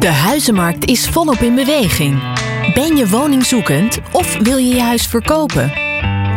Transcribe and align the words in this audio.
De 0.00 0.08
huizenmarkt 0.08 0.84
is 0.84 1.08
volop 1.08 1.38
in 1.38 1.54
beweging. 1.54 2.22
Ben 2.74 2.96
je 2.96 3.08
woningzoekend 3.08 3.98
of 4.12 4.36
wil 4.36 4.56
je 4.56 4.74
je 4.74 4.80
huis 4.80 5.06
verkopen? 5.06 5.72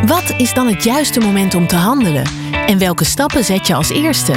Wat 0.05 0.33
is 0.37 0.53
dan 0.53 0.67
het 0.67 0.83
juiste 0.83 1.19
moment 1.19 1.55
om 1.55 1.67
te 1.67 1.75
handelen? 1.75 2.23
En 2.65 2.77
welke 2.77 3.03
stappen 3.03 3.43
zet 3.43 3.67
je 3.67 3.73
als 3.73 3.89
eerste? 3.89 4.33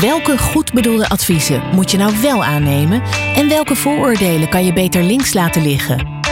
Welke 0.00 0.38
goed 0.38 0.72
bedoelde 0.72 1.08
adviezen 1.08 1.62
moet 1.72 1.90
je 1.90 1.96
nou 1.96 2.12
wel 2.22 2.44
aannemen 2.44 3.02
en 3.36 3.48
welke 3.48 3.76
vooroordelen 3.76 4.48
kan 4.48 4.64
je 4.64 4.72
beter 4.72 5.02
links 5.02 5.32
laten 5.32 5.62
liggen? 5.62 6.22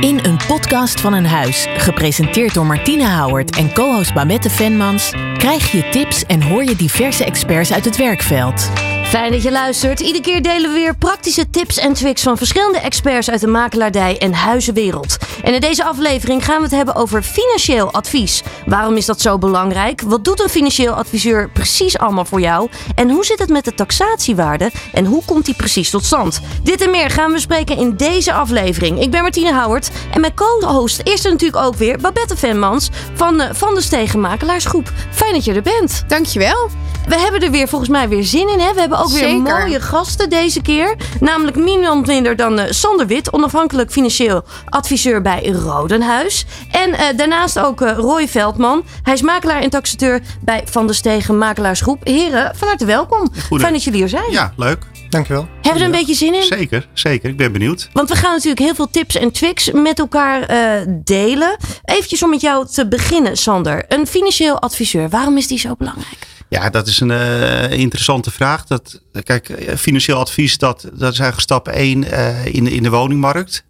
In 0.00 0.18
een 0.22 0.38
podcast 0.46 1.00
van 1.00 1.12
een 1.12 1.26
huis, 1.26 1.66
gepresenteerd 1.76 2.54
door 2.54 2.66
Martine 2.66 3.04
Houwert 3.04 3.56
en 3.56 3.72
co-host 3.72 4.14
Babette 4.14 4.50
Venmans, 4.50 5.12
krijg 5.36 5.72
je 5.72 5.88
tips 5.88 6.26
en 6.26 6.42
hoor 6.42 6.64
je 6.64 6.76
diverse 6.76 7.24
experts 7.24 7.72
uit 7.72 7.84
het 7.84 7.96
werkveld. 7.96 8.70
Fijn 9.06 9.32
dat 9.32 9.42
je 9.42 9.50
luistert. 9.50 10.00
Iedere 10.00 10.24
keer 10.24 10.42
delen 10.42 10.72
we 10.72 10.78
weer 10.78 10.96
praktische 10.96 11.50
tips 11.50 11.78
en 11.78 11.92
tricks 11.92 12.22
van 12.22 12.36
verschillende 12.36 12.78
experts 12.78 13.30
uit 13.30 13.40
de 13.40 13.46
makelaardij 13.46 14.18
en 14.18 14.32
huizenwereld. 14.32 15.16
En 15.42 15.54
in 15.54 15.60
deze 15.60 15.84
aflevering 15.84 16.44
gaan 16.44 16.56
we 16.56 16.62
het 16.62 16.74
hebben 16.74 16.94
over 16.94 17.22
financieel 17.22 17.92
advies. 17.92 18.42
Waarom 18.66 18.96
is 18.96 19.06
dat 19.06 19.20
zo 19.20 19.38
belangrijk? 19.38 20.00
Wat 20.00 20.24
doet 20.24 20.42
een 20.42 20.48
financieel 20.48 20.92
adviseur 20.92 21.50
precies 21.50 21.98
allemaal 21.98 22.24
voor 22.24 22.40
jou? 22.40 22.68
En 22.94 23.10
hoe 23.10 23.24
zit 23.24 23.38
het 23.38 23.48
met 23.48 23.64
de 23.64 23.74
taxatiewaarde? 23.74 24.70
En 24.92 25.04
hoe 25.04 25.22
komt 25.24 25.44
die 25.44 25.56
precies 25.56 25.90
tot 25.90 26.04
stand? 26.04 26.40
Dit 26.62 26.80
en 26.80 26.90
meer 26.90 27.10
gaan 27.10 27.26
we 27.26 27.32
bespreken 27.32 27.76
in 27.76 27.96
deze 27.96 28.32
aflevering. 28.32 29.00
Ik 29.00 29.10
ben 29.10 29.22
Martine 29.22 29.52
Houwert 29.52 29.90
en 30.10 30.20
mijn 30.20 30.34
co-host 30.34 31.00
is 31.02 31.24
er 31.24 31.30
natuurlijk 31.30 31.64
ook 31.64 31.74
weer 31.74 31.98
Babette 31.98 32.36
Venmans 32.36 32.90
van 33.14 33.40
uh, 33.40 33.46
Van 33.52 33.74
de 33.74 33.80
Stegen 33.80 34.20
Makelaarsgroep. 34.20 34.92
Fijn 35.10 35.32
dat 35.32 35.44
je 35.44 35.52
er 35.52 35.62
bent. 35.62 36.04
Dankjewel. 36.08 36.68
We 37.08 37.18
hebben 37.18 37.40
er 37.40 37.50
weer 37.50 37.68
volgens 37.68 37.90
mij 37.90 38.08
weer 38.08 38.24
zin 38.24 38.48
in. 38.48 38.60
Hè? 38.60 38.74
We 38.74 38.80
hebben 38.80 38.98
ook 38.98 39.10
weer 39.10 39.28
Zeker. 39.28 39.42
mooie 39.42 39.80
gasten 39.80 40.30
deze 40.30 40.62
keer. 40.62 40.96
Namelijk 41.20 41.56
niemand 41.56 42.06
minder 42.06 42.36
dan 42.36 42.58
uh, 42.58 42.64
Sander 42.68 43.06
Wit, 43.06 43.32
onafhankelijk 43.32 43.90
financieel 43.90 44.44
adviseur 44.68 45.22
bij 45.26 45.48
Rodenhuis. 45.48 46.44
En 46.70 46.90
uh, 46.90 47.00
daarnaast 47.16 47.58
ook 47.58 47.80
uh, 47.80 47.92
Roy 47.96 48.28
Veldman. 48.28 48.84
Hij 49.02 49.14
is 49.14 49.22
makelaar 49.22 49.62
en 49.62 49.70
taxateur 49.70 50.22
bij 50.40 50.62
Van 50.64 50.86
der 50.86 50.94
Stegen 50.94 51.38
Makelaarsgroep. 51.38 52.06
Heren, 52.06 52.56
van 52.56 52.68
harte 52.68 52.84
welkom. 52.84 53.32
Fijn 53.32 53.72
dat 53.72 53.84
jullie 53.84 54.02
er 54.02 54.08
zijn. 54.08 54.30
Ja, 54.30 54.52
leuk. 54.56 54.86
Dankjewel. 55.08 55.48
Hebben 55.52 55.72
we 55.72 55.78
er 55.78 55.84
een 55.84 55.90
beetje 55.90 56.14
zin 56.14 56.34
in? 56.34 56.42
Zeker, 56.42 56.88
zeker. 56.92 57.30
Ik 57.30 57.36
ben 57.36 57.52
benieuwd. 57.52 57.88
Want 57.92 58.08
we 58.08 58.16
gaan 58.16 58.32
natuurlijk 58.32 58.58
heel 58.58 58.74
veel 58.74 58.90
tips 58.90 59.16
en 59.16 59.32
tricks 59.32 59.70
met 59.70 59.98
elkaar 59.98 60.46
delen. 60.88 61.56
Eventjes 61.84 62.22
om 62.22 62.30
met 62.30 62.40
jou 62.40 62.66
te 62.66 62.88
beginnen, 62.88 63.36
Sander. 63.36 63.84
Een 63.88 64.06
financieel 64.06 64.60
adviseur, 64.60 65.08
waarom 65.08 65.36
is 65.36 65.46
die 65.46 65.58
zo 65.58 65.74
belangrijk? 65.78 66.26
Ja, 66.48 66.70
dat 66.70 66.86
is 66.86 67.00
een 67.00 67.10
uh, 67.10 67.70
interessante 67.70 68.30
vraag. 68.30 68.66
Dat, 68.66 69.00
kijk, 69.22 69.74
financieel 69.76 70.18
advies, 70.18 70.58
dat, 70.58 70.80
dat 70.80 71.12
is 71.12 71.18
eigenlijk 71.18 71.40
stap 71.40 71.68
1 71.68 72.04
uh, 72.04 72.46
in, 72.46 72.66
in 72.66 72.82
de 72.82 72.90
woningmarkt. 72.90 73.64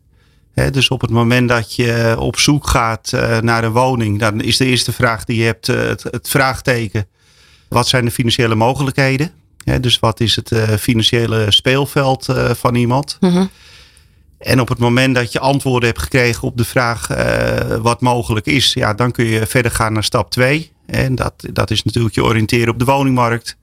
He, 0.57 0.71
dus 0.71 0.89
op 0.89 1.01
het 1.01 1.11
moment 1.11 1.49
dat 1.49 1.75
je 1.75 2.17
op 2.19 2.39
zoek 2.39 2.67
gaat 2.67 3.13
uh, 3.15 3.39
naar 3.39 3.65
een 3.65 3.73
woning, 3.73 4.19
dan 4.19 4.41
is 4.41 4.57
de 4.57 4.65
eerste 4.65 4.93
vraag 4.93 5.25
die 5.25 5.39
je 5.39 5.45
hebt 5.45 5.67
het, 5.67 6.03
het, 6.03 6.29
vraagteken. 6.29 7.07
Wat 7.69 7.89
zijn 7.89 8.05
de 8.05 8.11
financiële 8.11 8.55
mogelijkheden? 8.55 9.31
He, 9.65 9.81
dus 9.81 9.99
wat 9.99 10.21
is 10.21 10.37
het 10.37 10.81
financiële 10.81 11.47
speelveld 11.49 12.27
van 12.53 12.75
iemand? 12.75 13.17
-hmm. 13.21 13.51
En 14.39 14.61
op 14.61 14.69
het 14.69 14.79
moment 14.79 15.15
dat 15.15 15.33
je 15.33 15.41
antwoorden 15.41 15.89
hebt 15.89 16.03
gekregen 16.03 16.43
op 16.43 16.57
de 16.57 16.65
vraag 16.65 17.07
wat 17.81 18.01
mogelijk 18.01 18.47
is, 18.47 18.73
ja, 18.73 18.95
dan 18.95 19.11
kun 19.11 19.25
je 19.25 19.47
verder 19.47 19.71
gaan 19.71 19.93
naar 19.93 20.05
stap 20.05 20.31
2. 20.31 20.73
En 20.87 21.15
dat, 21.15 21.35
dat 21.53 21.71
is 21.71 21.83
natuurlijk 21.83 22.15
je 22.15 22.25
oriënteren 22.25 22.69
op 22.69 22.79
de 22.79 22.85
woningmarkt. 22.85 23.57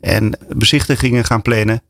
En 0.00 0.38
bezichtigingen 0.48 1.24
gaan 1.24 1.42
plannen. 1.42 1.82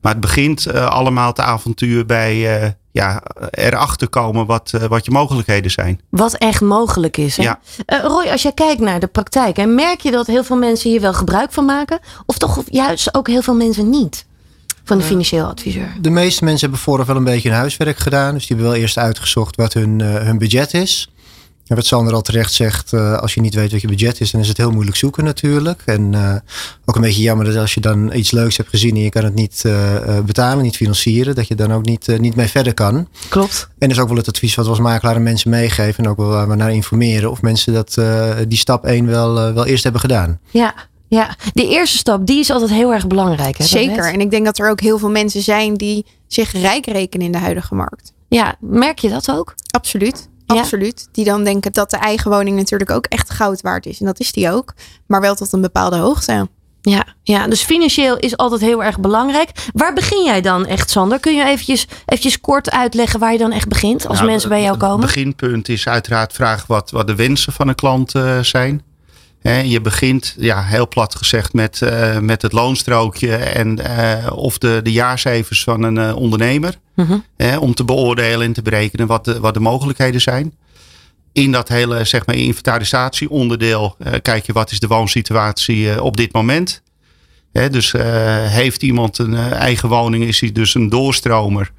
Maar 0.00 0.12
het 0.12 0.20
begint 0.20 0.72
allemaal 0.72 1.28
het 1.28 1.40
avontuur 1.40 2.06
bij 2.06 2.76
ja, 2.94 3.22
erachter 3.50 4.08
komen 4.08 4.46
wat, 4.46 4.72
uh, 4.74 4.84
wat 4.84 5.04
je 5.04 5.10
mogelijkheden 5.10 5.70
zijn. 5.70 6.00
Wat 6.08 6.34
echt 6.34 6.60
mogelijk 6.60 7.16
is. 7.16 7.36
Hè? 7.36 7.42
Ja. 7.42 7.60
Roy, 7.86 8.28
als 8.30 8.42
jij 8.42 8.52
kijkt 8.52 8.80
naar 8.80 9.00
de 9.00 9.06
praktijk, 9.06 9.56
hè, 9.56 9.66
merk 9.66 10.00
je 10.00 10.10
dat 10.10 10.26
heel 10.26 10.44
veel 10.44 10.56
mensen 10.56 10.90
hier 10.90 11.00
wel 11.00 11.14
gebruik 11.14 11.52
van 11.52 11.64
maken? 11.64 11.98
Of 12.26 12.38
toch 12.38 12.62
juist 12.70 13.14
ook 13.14 13.28
heel 13.28 13.42
veel 13.42 13.54
mensen 13.54 13.90
niet? 13.90 14.26
Van 14.84 14.98
de 14.98 15.04
financieel 15.04 15.46
adviseur. 15.46 15.96
De 16.00 16.10
meeste 16.10 16.44
mensen 16.44 16.60
hebben 16.60 16.84
vooraf 16.84 17.06
wel 17.06 17.16
een 17.16 17.24
beetje 17.24 17.48
hun 17.48 17.58
huiswerk 17.58 17.98
gedaan. 17.98 18.34
Dus 18.34 18.46
die 18.46 18.56
hebben 18.56 18.74
wel 18.74 18.82
eerst 18.82 18.98
uitgezocht 18.98 19.56
wat 19.56 19.72
hun, 19.72 20.00
hun 20.00 20.38
budget 20.38 20.74
is. 20.74 21.13
En 21.66 21.76
wat 21.76 21.86
Sander 21.86 22.14
al 22.14 22.22
terecht 22.22 22.52
zegt, 22.52 22.92
uh, 22.92 23.18
als 23.18 23.34
je 23.34 23.40
niet 23.40 23.54
weet 23.54 23.72
wat 23.72 23.80
je 23.80 23.88
budget 23.88 24.20
is, 24.20 24.30
dan 24.30 24.40
is 24.40 24.48
het 24.48 24.56
heel 24.56 24.70
moeilijk 24.70 24.96
zoeken 24.96 25.24
natuurlijk. 25.24 25.82
En 25.84 26.12
uh, 26.12 26.34
ook 26.84 26.94
een 26.94 27.02
beetje 27.02 27.22
jammer 27.22 27.46
dat 27.46 27.56
als 27.56 27.74
je 27.74 27.80
dan 27.80 28.12
iets 28.14 28.30
leuks 28.30 28.56
hebt 28.56 28.68
gezien 28.68 28.94
en 28.94 29.02
je 29.02 29.10
kan 29.10 29.24
het 29.24 29.34
niet 29.34 29.62
uh, 29.66 29.74
betalen, 30.26 30.64
niet 30.64 30.76
financieren, 30.76 31.34
dat 31.34 31.48
je 31.48 31.54
dan 31.54 31.72
ook 31.72 31.84
niet, 31.84 32.18
niet 32.20 32.34
mee 32.34 32.48
verder 32.48 32.74
kan. 32.74 33.08
Klopt. 33.28 33.68
En 33.78 33.88
dat 33.88 33.96
is 33.96 34.02
ook 34.02 34.08
wel 34.08 34.16
het 34.16 34.28
advies 34.28 34.54
wat 34.54 34.64
we 34.64 34.70
als 34.70 34.80
makelaar 34.80 35.14
aan 35.14 35.22
mensen 35.22 35.50
meegeven 35.50 36.04
en 36.04 36.10
ook 36.10 36.16
wel 36.16 36.28
waar 36.28 36.48
we 36.48 36.54
naar 36.54 36.72
informeren 36.72 37.30
of 37.30 37.42
mensen 37.42 37.72
dat, 37.72 37.98
die 38.48 38.58
stap 38.58 38.84
1 38.84 39.06
wel, 39.06 39.34
wel 39.34 39.66
eerst 39.66 39.82
hebben 39.82 40.00
gedaan. 40.00 40.38
Ja, 40.50 40.74
ja, 41.08 41.36
de 41.52 41.68
eerste 41.68 41.96
stap 41.96 42.26
die 42.26 42.38
is 42.38 42.50
altijd 42.50 42.70
heel 42.70 42.92
erg 42.92 43.06
belangrijk. 43.06 43.58
Hè, 43.58 43.64
Zeker. 43.64 44.12
En 44.12 44.20
ik 44.20 44.30
denk 44.30 44.44
dat 44.44 44.58
er 44.58 44.70
ook 44.70 44.80
heel 44.80 44.98
veel 44.98 45.10
mensen 45.10 45.42
zijn 45.42 45.74
die 45.74 46.06
zich 46.26 46.52
rijk 46.52 46.86
rekenen 46.86 47.26
in 47.26 47.32
de 47.32 47.38
huidige 47.38 47.74
markt. 47.74 48.12
Ja, 48.28 48.56
merk 48.60 48.98
je 48.98 49.08
dat 49.08 49.30
ook? 49.30 49.54
Absoluut. 49.70 50.28
Ja. 50.46 50.54
Absoluut. 50.60 51.08
Die 51.12 51.24
dan 51.24 51.44
denken 51.44 51.72
dat 51.72 51.90
de 51.90 51.96
eigen 51.96 52.30
woning 52.30 52.56
natuurlijk 52.56 52.90
ook 52.90 53.06
echt 53.06 53.30
goud 53.30 53.60
waard 53.60 53.86
is. 53.86 54.00
En 54.00 54.06
dat 54.06 54.20
is 54.20 54.32
die 54.32 54.50
ook. 54.50 54.74
Maar 55.06 55.20
wel 55.20 55.34
tot 55.34 55.52
een 55.52 55.60
bepaalde 55.60 55.96
hoogte. 55.96 56.48
Ja, 56.80 57.04
ja, 57.22 57.48
dus 57.48 57.62
financieel 57.62 58.16
is 58.16 58.36
altijd 58.36 58.60
heel 58.60 58.84
erg 58.84 59.00
belangrijk. 59.00 59.50
Waar 59.72 59.94
begin 59.94 60.24
jij 60.24 60.40
dan 60.40 60.66
echt, 60.66 60.90
Sander? 60.90 61.20
Kun 61.20 61.34
je 61.34 61.44
eventjes, 61.44 61.86
eventjes 62.06 62.40
kort 62.40 62.70
uitleggen 62.70 63.20
waar 63.20 63.32
je 63.32 63.38
dan 63.38 63.52
echt 63.52 63.68
begint 63.68 64.06
als 64.06 64.18
nou, 64.18 64.30
mensen 64.30 64.48
bij 64.48 64.62
jou 64.62 64.76
komen? 64.76 65.06
Het 65.06 65.14
beginpunt 65.14 65.68
is 65.68 65.88
uiteraard 65.88 66.32
vragen 66.32 66.64
wat, 66.68 66.90
wat 66.90 67.06
de 67.06 67.14
wensen 67.14 67.52
van 67.52 67.68
een 67.68 67.74
klant 67.74 68.14
uh, 68.14 68.38
zijn. 68.40 68.82
Je 69.52 69.80
begint, 69.80 70.34
ja, 70.38 70.62
heel 70.62 70.88
plat 70.88 71.14
gezegd, 71.14 71.52
met, 71.52 71.80
uh, 71.80 72.18
met 72.18 72.42
het 72.42 72.52
loonstrookje 72.52 73.36
en 73.36 73.80
uh, 73.80 74.26
of 74.34 74.58
de, 74.58 74.80
de 74.82 74.92
jaarcijfers 74.92 75.64
van 75.64 75.82
een 75.82 75.96
uh, 75.96 76.16
ondernemer. 76.16 76.74
He, 77.36 77.56
om 77.58 77.74
te 77.74 77.84
beoordelen 77.84 78.46
en 78.46 78.52
te 78.52 78.62
berekenen 78.62 79.06
wat 79.06 79.24
de, 79.24 79.40
wat 79.40 79.54
de 79.54 79.60
mogelijkheden 79.60 80.20
zijn. 80.20 80.54
In 81.32 81.52
dat 81.52 81.68
hele 81.68 82.04
zeg 82.04 82.26
maar, 82.26 82.34
inventarisatieonderdeel 82.34 83.96
kijk 84.22 84.46
je 84.46 84.52
wat 84.52 84.70
is 84.70 84.80
de 84.80 84.86
woonsituatie 84.86 86.02
op 86.02 86.16
dit 86.16 86.32
moment. 86.32 86.82
Dus 87.52 87.92
heeft 88.48 88.82
iemand 88.82 89.18
een 89.18 89.34
eigen 89.36 89.88
woning, 89.88 90.24
is 90.24 90.40
hij 90.40 90.52
dus 90.52 90.74
een 90.74 90.88
doorstromer. 90.88 91.72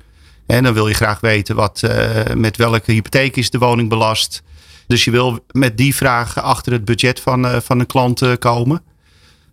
En 0.45 0.63
dan 0.63 0.73
wil 0.73 0.87
je 0.87 0.93
graag 0.93 1.19
weten 1.19 1.55
wat, 1.55 1.81
met 2.35 2.57
welke 2.57 2.91
hypotheek 2.91 3.35
is 3.35 3.49
de 3.49 3.57
woning 3.57 3.89
belast. 3.89 4.43
Dus 4.87 5.03
je 5.03 5.11
wil 5.11 5.45
met 5.51 5.77
die 5.77 5.95
vraag 5.95 6.41
achter 6.41 6.71
het 6.71 6.85
budget 6.85 7.19
van, 7.19 7.45
uh, 7.45 7.57
van 7.59 7.79
een 7.79 7.85
klant 7.85 8.21
uh, 8.21 8.31
komen. 8.39 8.81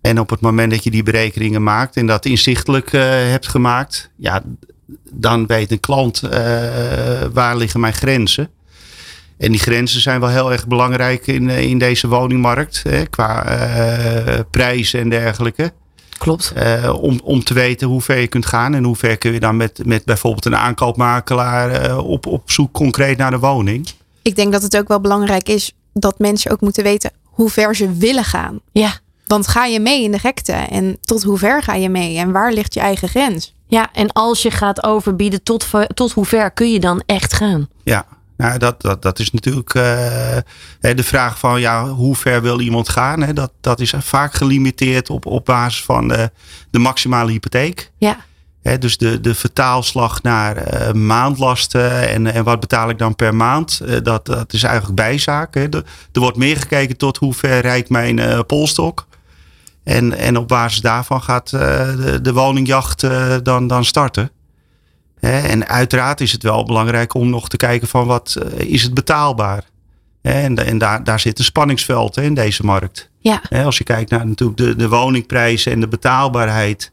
En 0.01 0.21
op 0.21 0.31
het 0.31 0.41
moment 0.41 0.71
dat 0.71 0.85
je 0.85 0.91
die 0.91 1.03
berekeningen 1.03 1.63
maakt 1.63 1.97
en 1.97 2.07
dat 2.07 2.25
inzichtelijk 2.25 2.93
uh, 2.93 3.03
hebt 3.05 3.49
gemaakt, 3.49 4.11
ja, 4.17 4.43
dan 5.11 5.47
weet 5.47 5.71
een 5.71 5.81
klant 5.81 6.21
waar 7.33 7.57
liggen 7.57 7.81
mijn 7.81 7.93
grenzen. 7.93 8.49
En 9.39 9.51
die 9.51 9.61
grenzen 9.61 10.01
zijn 10.01 10.21
wel 10.21 10.29
heel 10.29 10.53
erg 10.53 10.67
belangrijk 10.67 11.27
in, 11.27 11.49
in 11.49 11.79
deze 11.79 12.09
woningmarkt, 12.09 12.83
hè, 12.89 13.07
qua 13.07 13.45
prijzen 14.51 15.01
en 15.01 15.09
dergelijke. 15.09 15.73
Klopt. 16.19 16.53
om, 17.01 17.21
om 17.25 17.45
te 17.45 17.55
weten 17.55 17.89
hoe 17.89 18.01
ver 18.01 18.19
je 18.19 18.27
kunt 18.27 18.47
gaan 18.47 18.75
en 18.75 18.85
hoe 18.85 18.97
ver 18.97 19.19
kun 19.19 19.33
je 19.33 19.41
dan 19.41 19.57
met, 19.57 19.81
met 19.85 20.05
bijvoorbeeld 20.05 20.45
een 20.45 20.57
aankoopmakelaar 20.57 21.99
op, 21.99 22.27
op 22.27 22.51
zoek 22.51 22.73
concreet 22.73 23.19
naar 23.19 23.31
de 23.31 23.39
woning. 23.39 23.89
Ik 24.23 24.37
denk 24.37 24.53
dat 24.53 24.63
het 24.63 24.77
ook 24.77 24.89
wel 24.89 25.01
belangrijk 25.01 25.49
is 25.49 25.73
dat 25.93 26.19
mensen 26.19 26.51
ook 26.51 26.61
moeten 26.61 26.83
weten 26.83 27.11
hoe 27.23 27.51
ver 27.51 27.77
ze 27.77 27.93
willen 27.93 28.25
gaan. 28.25 28.61
Ja. 28.73 28.93
Want 29.27 29.49
ga 29.49 29.65
je 29.65 29.81
mee 29.81 30.03
in 30.03 30.11
de 30.11 30.19
gekte 30.19 30.53
en 30.53 30.99
tot 31.01 31.23
hoe 31.23 31.39
ver 31.39 31.63
ga 31.63 31.75
je 31.75 31.89
mee 31.89 32.19
en 32.19 32.33
waar 32.33 32.53
ligt 32.53 32.75
je 32.75 32.81
eigen 32.81 33.09
grens? 33.09 33.55
Ja, 33.67 33.89
en 33.93 34.13
als 34.13 34.43
je 34.43 34.51
gaat 34.51 34.85
overbieden, 34.85 35.43
tot, 35.43 35.67
tot 35.95 36.13
hoe 36.13 36.25
ver 36.25 36.51
kun 36.51 36.73
je 36.73 36.81
dan 36.81 37.03
echt 37.07 37.33
gaan? 37.33 37.69
Ja, 37.83 38.07
nou, 38.37 38.59
dat, 38.59 38.83
dat, 38.83 39.03
dat 39.03 39.19
is 39.19 39.31
natuurlijk 39.31 39.75
uh, 39.75 39.83
de 40.81 41.03
vraag 41.03 41.39
van 41.39 41.61
ja, 41.61 41.89
hoe 41.89 42.17
ver 42.17 42.43
wil 42.43 42.61
iemand 42.61 42.89
gaan? 42.89 43.23
Hè? 43.23 43.33
Dat, 43.33 43.53
dat 43.61 43.81
is 43.81 43.95
vaak 43.99 44.35
gelimiteerd 44.35 45.11
op, 45.11 45.27
op 45.27 45.45
basis 45.45 45.85
van 45.85 46.09
de, 46.09 46.31
de 46.71 46.79
maximale 46.79 47.31
hypotheek. 47.31 47.91
Ja. 47.99 48.17
He, 48.63 48.79
dus 48.79 48.97
de, 48.97 49.21
de 49.21 49.35
vertaalslag 49.35 50.23
naar 50.23 50.57
uh, 50.57 50.93
maandlasten 50.93 52.09
en, 52.09 52.33
en 52.33 52.45
wat 52.45 52.61
betaal 52.61 52.89
ik 52.89 52.99
dan 52.99 53.17
per 53.17 53.35
maand, 53.35 53.81
uh, 53.85 53.97
dat, 54.03 54.27
dat 54.27 54.53
is 54.53 54.63
eigenlijk 54.63 54.97
bijzaak. 54.97 55.55
He. 55.55 55.69
De, 55.69 55.85
er 56.13 56.21
wordt 56.21 56.37
meer 56.37 56.57
gekeken 56.57 56.97
tot 56.97 57.17
hoe 57.17 57.35
ver 57.35 57.61
rijdt 57.61 57.89
mijn 57.89 58.19
uh, 58.19 58.39
polstok. 58.47 59.07
En, 59.85 60.19
en 60.19 60.37
op 60.37 60.49
basis 60.49 60.81
daarvan 60.81 61.23
gaat 61.23 61.51
de, 61.51 62.19
de 62.23 62.33
woningjacht 62.33 63.07
dan, 63.43 63.67
dan 63.67 63.85
starten. 63.85 64.31
He, 65.21 65.41
en 65.41 65.69
uiteraard 65.69 66.21
is 66.21 66.33
het 66.33 66.43
wel 66.43 66.65
belangrijk 66.65 67.15
om 67.15 67.31
nog 67.31 67.49
te 67.49 67.57
kijken 67.57 67.89
van 67.89 68.07
wat 68.07 68.37
is 68.57 68.83
het 68.83 68.95
betaalbaar. 68.95 69.65
En, 70.21 70.67
en 70.67 70.79
daar, 70.79 71.05
daar 71.05 71.21
zit 71.21 71.39
een 71.39 71.45
spanningsveld 71.45 72.17
in 72.17 72.35
deze 72.35 72.65
markt. 72.65 73.11
Ja. 73.19 73.43
Als 73.65 73.79
je 73.79 73.85
kijkt 73.85 74.11
naar 74.11 74.27
natuurlijk 74.27 74.59
de, 74.59 74.77
de 74.77 74.89
woningprijzen 74.89 75.73
en 75.73 75.81
de 75.81 75.89
betaalbaarheid 75.89 76.93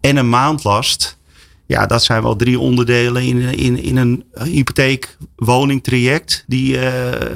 en 0.00 0.16
een 0.16 0.28
maandlast. 0.28 1.18
Ja, 1.66 1.86
dat 1.86 2.04
zijn 2.04 2.22
wel 2.22 2.36
drie 2.36 2.58
onderdelen 2.58 3.22
in, 3.22 3.40
in, 3.40 3.82
in 3.82 3.96
een 3.96 4.24
hypotheek-woningtraject 4.44 6.44
die 6.46 6.76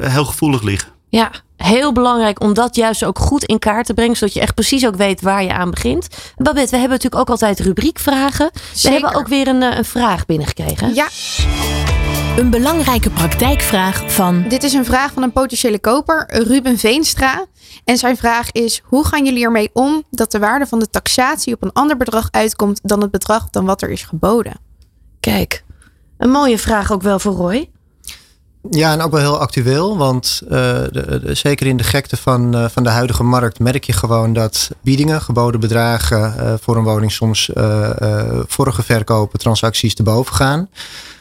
heel 0.01 0.25
gevoelig 0.25 0.63
liggen. 0.63 0.89
Ja, 1.09 1.31
heel 1.57 1.93
belangrijk 1.93 2.43
om 2.43 2.55
dat 2.55 2.77
juist 2.77 3.05
ook 3.05 3.19
goed 3.19 3.45
in 3.45 3.59
kaart 3.59 3.87
te 3.87 3.95
brengen, 3.95 4.17
zodat 4.17 4.35
je 4.35 4.41
echt 4.41 4.55
precies 4.55 4.87
ook 4.87 4.97
weet 4.97 5.21
waar 5.21 5.43
je 5.43 5.53
aan 5.53 5.71
begint. 5.71 6.09
Babette, 6.37 6.71
we 6.71 6.77
hebben 6.77 6.97
natuurlijk 6.97 7.23
ook 7.23 7.31
altijd 7.31 7.61
rubriekvragen. 7.61 8.51
We 8.83 8.91
hebben 8.91 9.15
ook 9.15 9.29
weer 9.29 9.49
een, 9.49 9.63
een 9.63 9.85
vraag 9.85 10.27
binnengekregen. 10.27 10.95
Ja. 10.95 11.09
Een 12.37 12.51
belangrijke 12.51 13.11
praktijkvraag 13.11 14.13
van. 14.13 14.45
Dit 14.49 14.63
is 14.63 14.73
een 14.73 14.85
vraag 14.85 15.13
van 15.13 15.23
een 15.23 15.33
potentiële 15.33 15.79
koper, 15.79 16.25
Ruben 16.27 16.79
Veenstra. 16.79 17.47
En 17.85 17.97
zijn 17.97 18.17
vraag 18.17 18.53
is: 18.53 18.83
hoe 18.85 19.07
gaan 19.07 19.25
jullie 19.25 19.45
ermee 19.45 19.71
om 19.73 20.03
dat 20.11 20.31
de 20.31 20.39
waarde 20.39 20.67
van 20.67 20.79
de 20.79 20.91
taxatie 20.91 21.55
op 21.55 21.63
een 21.63 21.73
ander 21.73 21.97
bedrag 21.97 22.29
uitkomt 22.31 22.81
dan 22.83 23.01
het 23.01 23.11
bedrag 23.11 23.51
dan 23.51 23.65
wat 23.65 23.83
er 23.83 23.91
is 23.91 24.03
geboden? 24.03 24.53
Kijk, 25.21 25.65
een 26.19 26.31
mooie 26.31 26.59
vraag 26.59 26.93
ook 26.93 27.03
wel 27.03 27.19
voor 27.19 27.33
Roy. 27.33 27.71
Ja, 28.71 28.93
en 28.93 29.01
ook 29.01 29.11
wel 29.11 29.21
heel 29.21 29.39
actueel. 29.39 29.97
Want 29.97 30.43
de, 30.49 31.31
zeker 31.33 31.67
in 31.67 31.77
de 31.77 31.85
gekte 31.85 32.17
van, 32.17 32.57
uh, 32.57 32.65
van 32.69 32.83
de 32.83 32.89
huidige 32.89 33.23
markt 33.23 33.59
merk 33.59 33.85
je 33.85 33.93
gewoon 33.93 34.33
dat 34.33 34.71
biedingen, 34.81 35.21
geboden 35.21 35.61
bedragen 35.61 36.35
uh, 36.39 36.55
voor 36.61 36.77
een 36.77 36.85
woning 36.85 37.13
soms 37.13 37.51
vorige 38.47 38.83
verkopen 38.83 39.39
transacties 39.39 39.95
te 39.95 40.03
boven 40.03 40.35
gaan. 40.35 40.69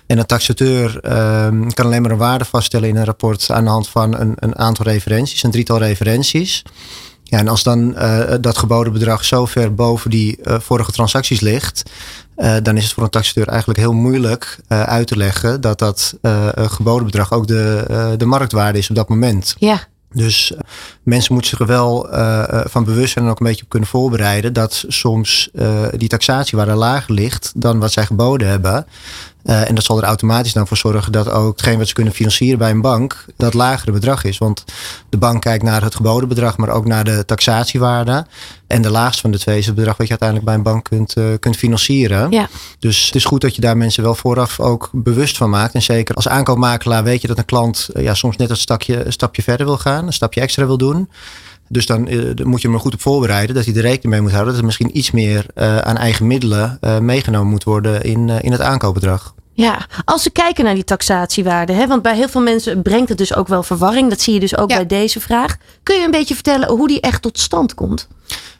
En 0.05 0.17
een 0.17 0.25
taxateur 0.25 0.99
ehm, 0.99 1.69
kan 1.69 1.85
alleen 1.85 2.01
maar 2.01 2.11
een 2.11 2.17
waarde 2.17 2.45
vaststellen 2.45 2.89
in 2.89 2.95
een 2.95 3.05
rapport 3.05 3.51
aan 3.51 3.63
de 3.63 3.69
hand 3.69 3.87
van 3.87 4.19
een, 4.19 4.33
een 4.35 4.57
aantal 4.57 4.85
referenties, 4.85 5.43
een 5.43 5.51
drietal 5.51 5.77
referenties. 5.77 6.63
Ja, 7.23 7.37
en 7.37 7.47
als 7.47 7.63
dan 7.63 7.95
dat 8.41 8.57
geboden 8.57 8.93
bedrag 8.93 9.25
zo 9.25 9.45
ver 9.45 9.73
boven 9.73 10.09
die 10.09 10.39
vorige 10.43 10.91
transacties 10.91 11.39
ligt, 11.39 11.83
uh, 12.37 12.55
dan 12.63 12.77
is 12.77 12.83
het 12.83 12.93
voor 12.93 13.03
een 13.03 13.09
taxateur 13.09 13.47
eigenlijk 13.47 13.79
heel 13.79 13.93
moeilijk 13.93 14.59
uit 14.67 15.07
te 15.07 15.17
leggen 15.17 15.61
dat 15.61 15.79
dat 15.79 16.13
geboden 16.55 17.05
bedrag 17.05 17.31
ook 17.31 17.47
de, 17.47 18.15
de 18.17 18.25
marktwaarde 18.25 18.77
is 18.77 18.89
op 18.89 18.95
dat 18.95 19.09
moment. 19.09 19.55
Ja. 19.57 19.79
Dus 20.11 20.53
mensen 21.03 21.33
moeten 21.33 21.49
zich 21.49 21.59
er 21.59 21.65
wel 21.65 22.07
van 22.69 22.83
bewust 22.83 23.13
zijn 23.13 23.25
en 23.25 23.31
ook 23.31 23.39
een 23.39 23.45
beetje 23.45 23.63
op 23.63 23.69
kunnen 23.69 23.89
voorbereiden 23.89 24.53
dat 24.53 24.83
soms 24.87 25.49
die 25.97 26.07
taxatiewaarde 26.07 26.73
lager 26.73 27.13
ligt 27.13 27.51
dan 27.55 27.79
wat 27.79 27.91
zij 27.91 28.05
geboden 28.05 28.47
hebben. 28.47 28.85
Uh, 29.43 29.69
en 29.69 29.75
dat 29.75 29.83
zal 29.83 29.97
er 29.97 30.03
automatisch 30.03 30.53
dan 30.53 30.67
voor 30.67 30.77
zorgen 30.77 31.11
dat 31.11 31.29
ook 31.29 31.51
hetgeen 31.51 31.77
wat 31.77 31.87
ze 31.87 31.93
kunnen 31.93 32.13
financieren 32.13 32.57
bij 32.57 32.71
een 32.71 32.81
bank, 32.81 33.25
dat 33.37 33.53
lagere 33.53 33.91
bedrag 33.91 34.23
is. 34.23 34.37
Want 34.37 34.63
de 35.09 35.17
bank 35.17 35.41
kijkt 35.41 35.63
naar 35.63 35.83
het 35.83 35.95
geboden 35.95 36.29
bedrag, 36.29 36.57
maar 36.57 36.69
ook 36.69 36.85
naar 36.85 37.03
de 37.03 37.25
taxatiewaarde. 37.25 38.25
En 38.67 38.81
de 38.81 38.89
laagste 38.89 39.21
van 39.21 39.31
de 39.31 39.39
twee 39.39 39.57
is 39.57 39.65
het 39.65 39.75
bedrag 39.75 39.97
wat 39.97 40.07
je 40.07 40.17
uiteindelijk 40.19 40.49
bij 40.49 40.57
een 40.57 40.73
bank 40.73 40.83
kunt, 40.83 41.17
uh, 41.17 41.25
kunt 41.39 41.57
financieren. 41.57 42.31
Ja. 42.31 42.49
Dus 42.79 43.05
het 43.05 43.15
is 43.15 43.25
goed 43.25 43.41
dat 43.41 43.55
je 43.55 43.61
daar 43.61 43.77
mensen 43.77 44.03
wel 44.03 44.15
vooraf 44.15 44.59
ook 44.59 44.89
bewust 44.91 45.37
van 45.37 45.49
maakt. 45.49 45.73
En 45.73 45.81
zeker 45.81 46.15
als 46.15 46.27
aankoopmakelaar 46.27 47.03
weet 47.03 47.21
je 47.21 47.27
dat 47.27 47.37
een 47.37 47.45
klant 47.45 47.89
uh, 47.93 48.03
ja, 48.03 48.13
soms 48.13 48.37
net 48.37 48.49
een, 48.49 48.57
stakje, 48.57 49.05
een 49.05 49.13
stapje 49.13 49.41
verder 49.41 49.65
wil 49.65 49.77
gaan, 49.77 50.07
een 50.07 50.13
stapje 50.13 50.41
extra 50.41 50.65
wil 50.65 50.77
doen. 50.77 51.09
Dus 51.73 51.85
dan 51.85 52.07
uh, 52.07 52.33
moet 52.43 52.61
je 52.61 52.67
hem 52.67 52.75
er 52.75 52.81
goed 52.81 52.93
op 52.93 53.01
voorbereiden. 53.01 53.55
Dat 53.55 53.65
hij 53.65 53.75
er 53.75 53.81
rekening 53.81 54.11
mee 54.13 54.21
moet 54.21 54.31
houden. 54.31 54.51
Dat 54.51 54.61
er 54.61 54.65
misschien 54.67 54.97
iets 54.97 55.11
meer 55.11 55.45
uh, 55.55 55.77
aan 55.77 55.97
eigen 55.97 56.27
middelen 56.27 56.77
uh, 56.81 56.99
meegenomen 56.99 57.47
moet 57.47 57.63
worden 57.63 58.03
in, 58.03 58.29
in 58.29 58.51
het 58.51 58.61
aankoopbedrag. 58.61 59.33
Ja, 59.53 59.87
als 60.05 60.23
we 60.23 60.29
kijken 60.29 60.63
naar 60.63 60.73
die 60.73 60.83
taxatiewaarde, 60.83 61.73
hè, 61.73 61.87
want 61.87 62.01
bij 62.01 62.15
heel 62.15 62.29
veel 62.29 62.41
mensen 62.41 62.81
brengt 62.81 63.09
het 63.09 63.17
dus 63.17 63.35
ook 63.35 63.47
wel 63.47 63.63
verwarring. 63.63 64.09
Dat 64.09 64.21
zie 64.21 64.33
je 64.33 64.39
dus 64.39 64.57
ook 64.57 64.69
ja. 64.69 64.75
bij 64.75 64.85
deze 64.85 65.19
vraag. 65.19 65.57
Kun 65.83 65.95
je 65.95 66.05
een 66.05 66.11
beetje 66.11 66.33
vertellen 66.33 66.69
hoe 66.69 66.87
die 66.87 67.01
echt 67.01 67.21
tot 67.21 67.39
stand 67.39 67.73
komt? 67.73 68.07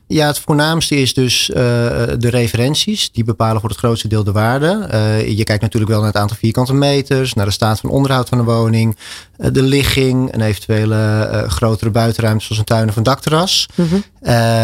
Ja, 0.08 0.28
het 0.28 0.40
voornaamste 0.40 0.96
is 0.96 1.14
dus 1.14 1.50
uh, 1.50 1.56
de 1.56 2.30
referenties. 2.30 3.12
Die 3.12 3.24
bepalen 3.24 3.62
voor 3.62 3.70
het 3.70 3.78
grootste 3.78 4.08
deel 4.08 4.24
de 4.24 4.32
waarde. 4.32 4.88
Uh, 4.94 5.38
je 5.38 5.44
kijkt 5.44 5.62
natuurlijk 5.62 5.92
wel 5.92 6.02
naar 6.02 6.12
het 6.12 6.22
aantal 6.22 6.38
vierkante 6.38 6.74
meters, 6.74 7.34
naar 7.34 7.46
de 7.46 7.52
staat 7.52 7.80
van 7.80 7.90
onderhoud 7.90 8.30
van 8.30 8.38
de 8.38 8.44
woning, 8.44 8.98
uh, 9.38 9.48
de 9.52 9.62
ligging, 9.62 10.34
een 10.34 10.42
eventuele 10.42 11.46
grotere 11.48 11.90
buitenruimte 11.90 12.44
zoals 12.44 12.60
een 12.60 12.66
tuin 12.66 12.90
of 12.90 12.96
een 12.96 13.04
dakterras. 13.04 13.66
Mm 13.76 13.88
-hmm. 13.88 14.04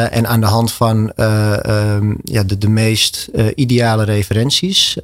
en 0.09 0.27
aan 0.27 0.41
de 0.41 0.47
hand 0.47 0.71
van 0.71 0.97
um, 0.97 2.17
ja, 2.23 2.43
de, 2.43 2.57
de 2.57 2.69
meest 2.69 3.29
ideale 3.55 4.03
referenties 4.03 4.97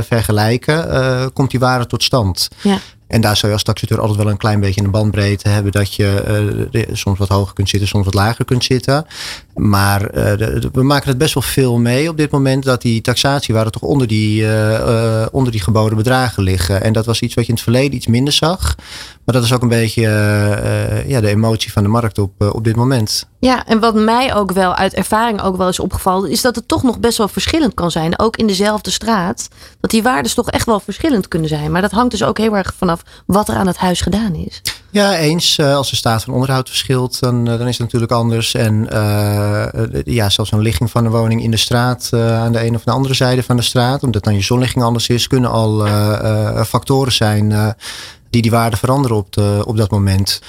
vergelijken, 0.00 1.32
komt 1.32 1.50
die 1.50 1.60
waarde 1.60 1.86
tot 1.86 2.02
stand. 2.02 2.48
Ja. 2.62 2.78
En 3.08 3.20
daar 3.20 3.36
zou 3.36 3.46
je 3.46 3.52
als 3.52 3.62
taxateur 3.62 4.00
altijd 4.00 4.18
wel 4.18 4.30
een 4.30 4.36
klein 4.36 4.60
beetje 4.60 4.82
een 4.82 4.90
bandbreedte 4.90 5.48
hebben. 5.48 5.72
Dat 5.72 5.94
je 5.94 6.68
uh, 6.72 6.82
soms 6.92 7.18
wat 7.18 7.28
hoger 7.28 7.54
kunt 7.54 7.68
zitten, 7.68 7.88
soms 7.88 8.04
wat 8.04 8.14
lager 8.14 8.44
kunt 8.44 8.64
zitten. 8.64 9.06
Maar 9.58 10.00
uh, 10.02 10.24
de, 10.24 10.36
de, 10.36 10.68
we 10.72 10.82
maken 10.82 11.08
het 11.08 11.18
best 11.18 11.34
wel 11.34 11.42
veel 11.42 11.78
mee 11.78 12.08
op 12.08 12.16
dit 12.16 12.30
moment. 12.30 12.64
Dat 12.64 12.82
die 12.82 13.00
taxatiewaarden 13.00 13.72
toch 13.72 13.82
onder 13.82 14.06
die, 14.06 14.42
uh, 14.42 15.26
onder 15.30 15.52
die 15.52 15.62
geboden 15.62 15.96
bedragen 15.96 16.42
liggen. 16.42 16.82
En 16.82 16.92
dat 16.92 17.06
was 17.06 17.20
iets 17.20 17.34
wat 17.34 17.44
je 17.44 17.50
in 17.50 17.56
het 17.56 17.64
verleden 17.64 17.94
iets 17.94 18.06
minder 18.06 18.32
zag. 18.32 18.74
Maar 19.24 19.34
dat 19.34 19.44
is 19.44 19.52
ook 19.52 19.62
een 19.62 19.68
beetje 19.68 20.02
ja, 21.06 21.20
de 21.20 21.28
emotie 21.28 21.72
van 21.72 21.82
de 21.82 21.88
markt 21.88 22.18
op, 22.18 22.32
op 22.52 22.64
dit 22.64 22.76
moment. 22.76 23.28
Ja, 23.40 23.66
en 23.66 23.80
wat 23.80 23.94
mij 23.94 24.34
ook 24.34 24.52
wel 24.52 24.74
uit 24.74 24.94
ervaring 24.94 25.42
ook 25.42 25.56
wel 25.56 25.68
is 25.68 25.80
opgevallen, 25.80 26.30
is 26.30 26.40
dat 26.40 26.56
het 26.56 26.68
toch 26.68 26.82
nog 26.82 26.98
best 26.98 27.18
wel 27.18 27.28
verschillend 27.28 27.74
kan 27.74 27.90
zijn. 27.90 28.18
Ook 28.18 28.36
in 28.36 28.46
dezelfde 28.46 28.90
straat. 28.90 29.48
Dat 29.80 29.90
die 29.90 30.02
waardes 30.02 30.34
toch 30.34 30.50
echt 30.50 30.66
wel 30.66 30.80
verschillend 30.80 31.28
kunnen 31.28 31.48
zijn. 31.48 31.72
Maar 31.72 31.82
dat 31.82 31.90
hangt 31.90 32.10
dus 32.10 32.22
ook 32.22 32.38
heel 32.38 32.56
erg 32.56 32.74
vanaf 32.78 33.02
wat 33.26 33.48
er 33.48 33.54
aan 33.54 33.66
het 33.66 33.76
huis 33.76 34.00
gedaan 34.00 34.34
is. 34.34 34.62
Ja, 34.90 35.16
eens. 35.16 35.60
Als 35.60 35.90
de 35.90 35.96
staat 35.96 36.24
van 36.24 36.34
onderhoud 36.34 36.68
verschilt, 36.68 37.20
dan, 37.20 37.44
dan 37.44 37.60
is 37.60 37.78
het 37.78 37.78
natuurlijk 37.78 38.12
anders. 38.12 38.54
En 38.54 38.86
ja, 40.04 40.28
zelfs 40.28 40.52
een 40.52 40.60
ligging 40.60 40.90
van 40.90 41.04
de 41.04 41.10
woning 41.10 41.42
in 41.42 41.50
de 41.50 41.56
straat 41.56 42.10
uh, 42.14 42.38
aan 42.38 42.52
de 42.52 42.64
een 42.64 42.74
of 42.74 42.84
de 42.84 42.90
andere 42.90 43.14
zijde 43.14 43.42
van 43.42 43.56
de 43.56 43.62
straat, 43.62 44.02
omdat 44.02 44.24
dan 44.24 44.34
je 44.34 44.40
zonligging 44.40 44.84
anders 44.84 45.08
is, 45.08 45.26
kunnen 45.26 45.50
al 45.50 45.86
uh, 45.86 46.62
factoren 46.62 47.12
zijn 47.12 47.76
die 48.30 48.42
die 48.42 48.50
waarde 48.50 48.76
veranderen 48.76 49.16
op, 49.16 49.32
de, 49.32 49.62
op 49.66 49.76
dat 49.76 49.90
moment. 49.90 50.40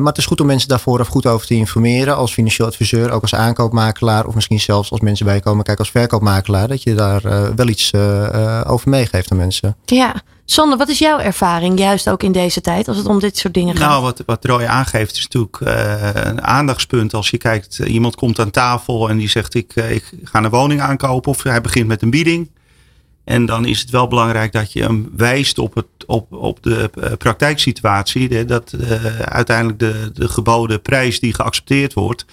Maar 0.00 0.12
het 0.12 0.18
is 0.18 0.26
goed 0.26 0.40
om 0.40 0.46
mensen 0.46 0.68
daar 0.68 0.80
vooraf 0.80 1.08
goed 1.08 1.26
over 1.26 1.46
te 1.46 1.54
informeren. 1.54 2.16
Als 2.16 2.32
financieel 2.32 2.66
adviseur, 2.68 3.10
ook 3.10 3.22
als 3.22 3.34
aankoopmakelaar. 3.34 4.26
Of 4.26 4.34
misschien 4.34 4.60
zelfs 4.60 4.90
als 4.90 5.00
mensen 5.00 5.26
bijkomen 5.26 5.64
kijken 5.64 5.84
als 5.84 5.92
verkoopmakelaar. 5.92 6.68
Dat 6.68 6.82
je 6.82 6.94
daar 6.94 7.24
uh, 7.24 7.48
wel 7.56 7.68
iets 7.68 7.92
uh, 7.92 8.60
over 8.66 8.88
meegeeft 8.90 9.30
aan 9.30 9.36
mensen. 9.36 9.76
Ja. 9.84 10.14
Sander, 10.44 10.78
wat 10.78 10.88
is 10.88 10.98
jouw 10.98 11.18
ervaring 11.18 11.78
juist 11.78 12.08
ook 12.08 12.22
in 12.22 12.32
deze 12.32 12.60
tijd 12.60 12.88
als 12.88 12.96
het 12.96 13.06
om 13.06 13.18
dit 13.18 13.38
soort 13.38 13.54
dingen 13.54 13.76
gaat? 13.76 13.88
Nou, 13.88 14.02
wat, 14.02 14.22
wat 14.26 14.44
Roy 14.44 14.64
aangeeft 14.64 15.16
is 15.16 15.28
natuurlijk 15.28 15.60
uh, 15.60 16.22
een 16.24 16.42
aandachtspunt. 16.42 17.14
Als 17.14 17.30
je 17.30 17.38
kijkt, 17.38 17.78
iemand 17.78 18.14
komt 18.14 18.38
aan 18.38 18.50
tafel 18.50 19.08
en 19.08 19.16
die 19.16 19.28
zegt 19.28 19.54
ik, 19.54 19.74
ik 19.74 20.04
ga 20.22 20.42
een 20.42 20.50
woning 20.50 20.80
aankopen. 20.80 21.30
Of 21.30 21.42
hij 21.42 21.60
begint 21.60 21.86
met 21.86 22.02
een 22.02 22.10
bieding. 22.10 22.50
En 23.30 23.46
dan 23.46 23.64
is 23.64 23.80
het 23.80 23.90
wel 23.90 24.08
belangrijk 24.08 24.52
dat 24.52 24.72
je 24.72 24.82
hem 24.82 25.10
wijst 25.16 25.58
op, 25.58 25.74
het, 25.74 25.86
op, 26.06 26.32
op 26.32 26.62
de 26.62 26.90
praktijksituatie. 27.18 28.44
Dat 28.44 28.72
uh, 28.80 29.20
uiteindelijk 29.20 29.78
de, 29.78 30.10
de 30.14 30.28
geboden 30.28 30.82
prijs 30.82 31.20
die 31.20 31.34
geaccepteerd 31.34 31.92
wordt. 31.92 32.24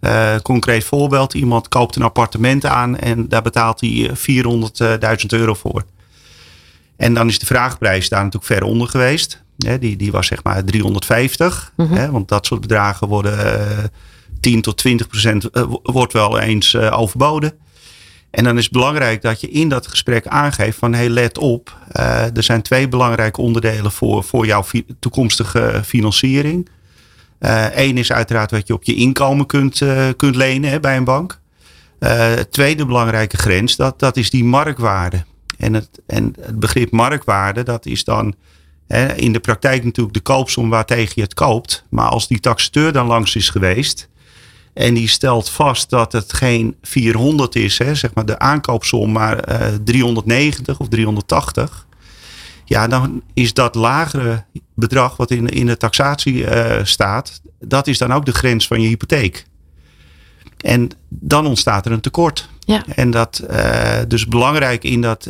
Uh, 0.00 0.34
concreet 0.42 0.84
voorbeeld, 0.84 1.34
iemand 1.34 1.68
koopt 1.68 1.96
een 1.96 2.02
appartement 2.02 2.66
aan 2.66 2.98
en 2.98 3.28
daar 3.28 3.42
betaalt 3.42 3.80
hij 3.80 4.10
400.000 4.10 5.26
euro 5.26 5.54
voor. 5.54 5.84
En 6.96 7.14
dan 7.14 7.28
is 7.28 7.38
de 7.38 7.46
vraagprijs 7.46 8.08
daar 8.08 8.24
natuurlijk 8.24 8.52
ver 8.52 8.62
onder 8.62 8.88
geweest. 8.88 9.42
Die, 9.56 9.96
die 9.96 10.12
was 10.12 10.26
zeg 10.26 10.42
maar 10.42 10.64
350. 10.64 11.72
Mm 11.76 11.86
-hmm. 11.86 11.96
hè, 11.96 12.10
want 12.10 12.28
dat 12.28 12.46
soort 12.46 12.60
bedragen 12.60 13.08
worden 13.08 13.38
uh, 13.38 13.84
10 14.40 14.62
tot 14.62 14.76
20 14.76 15.06
procent 15.06 15.48
wordt 15.82 16.12
wel 16.12 16.38
eens 16.38 16.76
overboden. 16.76 17.52
En 18.32 18.44
dan 18.44 18.56
is 18.56 18.64
het 18.64 18.72
belangrijk 18.72 19.22
dat 19.22 19.40
je 19.40 19.50
in 19.50 19.68
dat 19.68 19.86
gesprek 19.86 20.26
aangeeft 20.26 20.78
van 20.78 20.94
hey, 20.94 21.08
let 21.08 21.38
op, 21.38 21.76
uh, 21.96 22.36
er 22.36 22.42
zijn 22.42 22.62
twee 22.62 22.88
belangrijke 22.88 23.40
onderdelen 23.40 23.92
voor, 23.92 24.24
voor 24.24 24.46
jouw 24.46 24.64
toekomstige 24.98 25.80
financiering. 25.84 26.68
Eén 27.38 27.96
uh, 27.96 28.00
is 28.00 28.12
uiteraard 28.12 28.50
wat 28.50 28.66
je 28.66 28.74
op 28.74 28.84
je 28.84 28.94
inkomen 28.94 29.46
kunt, 29.46 29.80
uh, 29.80 30.08
kunt 30.16 30.36
lenen 30.36 30.70
hè, 30.70 30.80
bij 30.80 30.96
een 30.96 31.04
bank. 31.04 31.40
tweede 32.50 32.86
belangrijke 32.86 33.36
grens, 33.36 33.76
dat, 33.76 33.98
dat 33.98 34.16
is 34.16 34.30
die 34.30 34.44
marktwaarde. 34.44 35.24
En 35.58 35.74
het, 35.74 35.88
en 36.06 36.34
het 36.40 36.60
begrip 36.60 36.90
marktwaarde, 36.90 37.62
dat 37.62 37.86
is 37.86 38.04
dan 38.04 38.34
hè, 38.86 39.14
in 39.14 39.32
de 39.32 39.40
praktijk 39.40 39.84
natuurlijk 39.84 40.14
de 40.14 40.20
koopsom 40.20 40.70
waartegen 40.70 41.12
je 41.14 41.22
het 41.22 41.34
koopt. 41.34 41.84
Maar 41.90 42.08
als 42.08 42.28
die 42.28 42.40
taxateur 42.40 42.92
dan 42.92 43.06
langs 43.06 43.36
is 43.36 43.48
geweest, 43.48 44.08
en 44.74 44.94
die 44.94 45.08
stelt 45.08 45.50
vast 45.50 45.90
dat 45.90 46.12
het 46.12 46.32
geen 46.32 46.76
400 46.82 47.54
is, 47.54 47.78
hè, 47.78 47.94
zeg 47.94 48.14
maar 48.14 48.26
de 48.26 48.38
aankoopsom, 48.38 49.12
maar 49.12 49.50
uh, 49.50 49.66
390 49.84 50.78
of 50.78 50.88
380. 50.88 51.86
Ja, 52.64 52.86
dan 52.86 53.22
is 53.34 53.54
dat 53.54 53.74
lagere 53.74 54.44
bedrag 54.74 55.16
wat 55.16 55.30
in, 55.30 55.48
in 55.48 55.66
de 55.66 55.76
taxatie 55.76 56.34
uh, 56.34 56.70
staat, 56.82 57.40
dat 57.60 57.86
is 57.86 57.98
dan 57.98 58.12
ook 58.12 58.26
de 58.26 58.34
grens 58.34 58.66
van 58.66 58.80
je 58.80 58.88
hypotheek. 58.88 59.44
En 60.56 60.88
dan 61.08 61.46
ontstaat 61.46 61.86
er 61.86 61.92
een 61.92 62.00
tekort. 62.00 62.48
Ja. 62.58 62.84
En 62.94 63.10
dat 63.10 63.44
uh, 63.50 63.98
dus 64.08 64.26
belangrijk 64.26 64.84
in 64.84 65.00
dat 65.00 65.28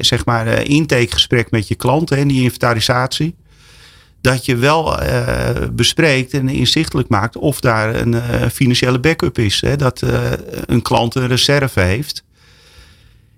zeg 0.00 0.24
maar 0.24 0.62
intakegesprek 0.62 1.50
met 1.50 1.68
je 1.68 1.74
klanten 1.74 2.16
en 2.16 2.28
die 2.28 2.42
inventarisatie 2.42 3.34
dat 4.22 4.44
je 4.44 4.56
wel 4.56 5.02
uh, 5.02 5.48
bespreekt 5.72 6.32
en 6.32 6.48
inzichtelijk 6.48 7.08
maakt 7.08 7.36
of 7.36 7.60
daar 7.60 7.94
een 7.94 8.12
uh, 8.12 8.22
financiële 8.52 9.00
backup 9.00 9.38
is. 9.38 9.60
Hè? 9.60 9.76
Dat 9.76 10.02
uh, 10.02 10.10
een 10.66 10.82
klant 10.82 11.14
een 11.14 11.26
reserve 11.26 11.80
heeft. 11.80 12.24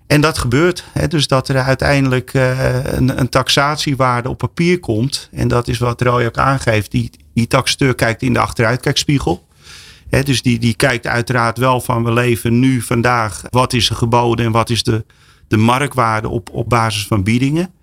En 0.07 0.21
dat 0.21 0.37
gebeurt. 0.37 0.83
Hè, 0.91 1.07
dus 1.07 1.27
dat 1.27 1.47
er 1.47 1.57
uiteindelijk 1.57 2.33
een, 2.33 3.19
een, 3.19 3.29
taxatiewaarde 3.29 4.29
op 4.29 4.37
papier 4.37 4.79
komt. 4.79 5.29
En 5.31 5.47
dat 5.47 5.67
is 5.67 5.77
wat 5.77 6.01
Roy 6.01 6.25
ook 6.25 6.37
aangeeft. 6.37 6.91
Die, 6.91 7.09
die 7.33 7.47
taxateur 7.47 7.95
kijkt 7.95 8.21
in 8.21 8.33
de 8.33 8.39
achteruitkijkspiegel. 8.39 9.47
Hè, 10.09 10.23
dus 10.23 10.41
die, 10.41 10.59
die 10.59 10.75
kijkt 10.75 11.07
uiteraard 11.07 11.57
wel 11.57 11.81
van 11.81 12.03
we 12.03 12.13
leven 12.13 12.59
nu 12.59 12.81
vandaag. 12.81 13.41
Wat 13.49 13.73
is 13.73 13.89
er 13.89 13.95
geboden 13.95 14.45
en 14.45 14.51
wat 14.51 14.69
is 14.69 14.83
de, 14.83 15.05
de 15.47 15.57
marktwaarde 15.57 16.29
op, 16.29 16.49
op 16.51 16.69
basis 16.69 17.07
van 17.07 17.23
biedingen. 17.23 17.74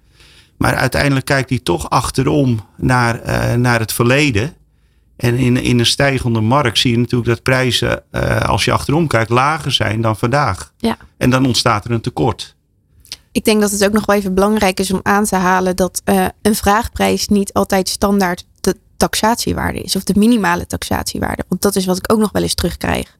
Maar 0.63 0.75
uiteindelijk 0.75 1.27
kijkt 1.27 1.49
hij 1.49 1.59
toch 1.59 1.91
achterom 1.91 2.61
naar, 2.77 3.21
uh, 3.27 3.55
naar 3.55 3.81
het 3.81 3.93
verleden. 3.93 4.55
En 5.17 5.37
in, 5.37 5.57
in 5.57 5.79
een 5.79 5.87
stijgende 5.87 6.41
markt 6.41 6.79
zie 6.79 6.91
je 6.91 6.99
natuurlijk 6.99 7.31
dat 7.31 7.43
prijzen, 7.43 8.03
uh, 8.13 8.41
als 8.41 8.65
je 8.65 8.73
achterom 8.73 9.07
kijkt, 9.07 9.31
lager 9.31 9.73
zijn 9.73 10.01
dan 10.01 10.17
vandaag. 10.17 10.73
Ja. 10.77 10.97
En 11.17 11.31
dan 11.31 11.47
ontstaat 11.47 11.85
er 11.85 11.91
een 11.91 12.01
tekort. 12.01 12.57
Ik 13.33 13.45
denk 13.45 13.61
dat 13.61 13.71
het 13.71 13.85
ook 13.85 13.93
nog 13.93 14.07
wel 14.07 14.17
even 14.17 14.35
belangrijk 14.35 14.81
is 14.81 14.93
om 14.93 15.01
aan 15.03 15.25
te 15.25 15.37
halen 15.37 15.77
dat 15.77 16.03
uh, 16.05 16.27
een 16.43 16.55
vraagprijs 16.55 17.29
niet 17.29 17.53
altijd 17.53 17.89
standaard 17.89 18.47
de 18.61 18.77
taxatiewaarde 18.97 19.81
is. 19.81 19.97
Of 19.97 20.05
de 20.05 20.15
minimale 20.17 20.67
taxatiewaarde. 20.67 21.45
Want 21.49 21.63
dat 21.63 21.77
is 21.77 21.87
wat 21.87 21.97
ik 21.97 22.13
ook 22.13 22.19
nog 22.19 22.33
wel 22.33 22.43
eens 22.43 22.55
terugkrijg. 22.55 23.19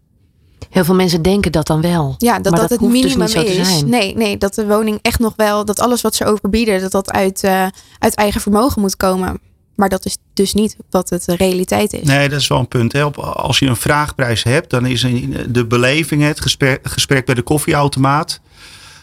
Heel 0.71 0.85
veel 0.85 0.95
mensen 0.95 1.23
denken 1.23 1.53
dat 1.53 1.67
dan 1.67 1.81
wel. 1.81 2.15
Ja, 2.19 2.39
dat 2.39 2.53
maar 2.53 2.61
dat, 2.61 2.61
dat 2.61 2.71
het 2.71 2.79
hoeft 2.79 2.93
minimum 2.93 3.19
dus 3.19 3.35
niet 3.35 3.47
zo 3.47 3.53
te 3.53 3.61
is. 3.61 3.69
zijn. 3.69 3.89
Nee, 3.89 4.17
nee, 4.17 4.39
dat 4.39 4.55
de 4.55 4.67
woning 4.67 4.99
echt 5.03 5.19
nog 5.19 5.33
wel, 5.37 5.65
dat 5.65 5.81
alles 5.81 6.01
wat 6.01 6.15
ze 6.15 6.25
overbieden, 6.25 6.81
dat 6.81 6.93
dat 6.93 7.13
uit, 7.13 7.43
uh, 7.45 7.67
uit 7.99 8.15
eigen 8.15 8.41
vermogen 8.41 8.81
moet 8.81 8.97
komen. 8.97 9.41
Maar 9.75 9.89
dat 9.89 10.05
is 10.05 10.17
dus 10.33 10.55
niet 10.55 10.77
wat 10.91 11.11
het 11.11 11.25
de 11.25 11.37
realiteit 11.37 11.93
is. 11.93 12.07
Nee, 12.07 12.29
dat 12.29 12.41
is 12.41 12.49
wel 12.49 12.59
een 12.59 12.69
punt. 12.69 12.93
Hè. 12.93 13.03
Als 13.15 13.59
je 13.59 13.67
een 13.67 13.77
vraagprijs 13.77 14.43
hebt, 14.43 14.71
dan 14.71 14.87
is 14.87 15.07
de 15.49 15.67
beleving, 15.67 16.23
het 16.23 16.41
gesprek, 16.41 16.81
gesprek 16.83 17.27
bij 17.27 17.35
de 17.35 17.43
koffieautomaat. 17.43 18.41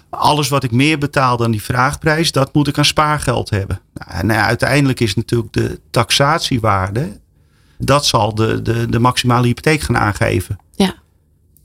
Alles 0.10 0.50
wat 0.50 0.64
ik 0.64 0.72
meer 0.72 0.98
betaal 0.98 1.38
dan 1.38 1.52
die 1.52 1.64
vraagprijs, 1.64 2.32
dat 2.32 2.54
moet 2.54 2.68
ik 2.68 2.78
aan 2.78 2.86
spaargeld 2.86 3.50
hebben. 3.50 3.82
Nou, 3.94 4.12
en 4.12 4.32
uiteindelijk 4.32 5.00
is 5.00 5.16
natuurlijk 5.16 5.54
de 5.54 5.80
taxatiewaarde, 5.92 7.20
dat 7.78 8.06
zal 8.06 8.36
de, 8.36 8.62
de, 8.62 8.90
de 8.90 9.00
maximale 9.00 9.48
hypotheek 9.48 9.82
gaan 9.82 9.98
aangeven. 9.98 10.60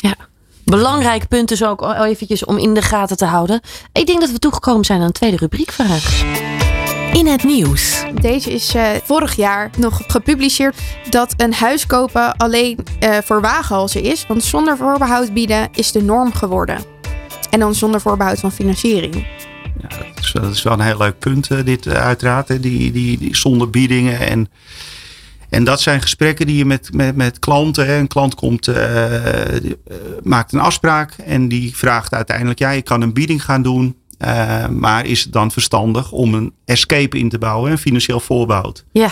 Ja. 0.04 0.16
Belangrijk 0.64 1.28
punt 1.28 1.48
dus 1.48 1.64
ook 1.64 1.94
eventjes 1.94 2.44
om 2.44 2.58
in 2.58 2.74
de 2.74 2.82
gaten 2.82 3.16
te 3.16 3.24
houden. 3.24 3.60
Ik 3.92 4.06
denk 4.06 4.20
dat 4.20 4.30
we 4.30 4.38
toegekomen 4.38 4.84
zijn 4.84 5.00
aan 5.00 5.06
een 5.06 5.12
tweede 5.12 5.36
rubriekvraag. 5.36 6.22
In 7.12 7.26
het 7.26 7.44
nieuws. 7.44 8.04
Deze 8.20 8.52
is 8.52 8.74
uh, 8.74 8.88
vorig 9.02 9.36
jaar 9.36 9.70
nog 9.78 10.00
gepubliceerd 10.06 10.76
dat 11.10 11.34
een 11.36 11.54
huis 11.54 11.86
kopen 11.86 12.36
alleen 12.36 12.78
uh, 13.00 13.18
voor 13.24 13.40
wagenhalzen 13.40 14.02
is. 14.02 14.26
Want 14.26 14.44
zonder 14.44 14.76
voorbehoud 14.76 15.32
bieden 15.32 15.68
is 15.72 15.92
de 15.92 16.02
norm 16.02 16.32
geworden. 16.32 16.78
En 17.50 17.60
dan 17.60 17.74
zonder 17.74 18.00
voorbehoud 18.00 18.40
van 18.40 18.52
financiering. 18.52 19.14
Ja, 19.80 19.88
dat, 19.88 20.24
is, 20.24 20.32
dat 20.32 20.52
is 20.52 20.62
wel 20.62 20.72
een 20.72 20.80
heel 20.80 20.98
leuk 20.98 21.18
punt, 21.18 21.50
uh, 21.50 21.64
dit 21.64 21.88
uiteraard. 21.88 22.48
Hè. 22.48 22.60
Die, 22.60 22.92
die, 22.92 23.18
die 23.18 23.36
zonder 23.36 23.70
biedingen 23.70 24.20
en... 24.20 24.48
En 25.54 25.64
dat 25.64 25.80
zijn 25.80 26.00
gesprekken 26.00 26.46
die 26.46 26.56
je 26.56 26.64
met, 26.64 26.92
met, 26.92 27.16
met 27.16 27.38
klanten. 27.38 27.86
Hè. 27.86 27.98
Een 27.98 28.06
klant 28.06 28.34
komt, 28.34 28.66
uh, 28.66 28.76
die, 29.62 29.76
uh, 29.88 29.96
maakt 30.22 30.52
een 30.52 30.60
afspraak 30.60 31.12
en 31.12 31.48
die 31.48 31.76
vraagt 31.76 32.14
uiteindelijk: 32.14 32.58
ja, 32.58 32.70
je 32.70 32.82
kan 32.82 33.00
een 33.00 33.12
bieding 33.12 33.44
gaan 33.44 33.62
doen. 33.62 33.96
Uh, 34.18 34.68
maar 34.68 35.06
is 35.06 35.22
het 35.22 35.32
dan 35.32 35.50
verstandig 35.50 36.12
om 36.12 36.34
een 36.34 36.52
escape 36.64 37.18
in 37.18 37.28
te 37.28 37.38
bouwen, 37.38 37.70
een 37.70 37.78
financieel 37.78 38.20
voorbehoud? 38.20 38.84
Ja. 38.92 39.10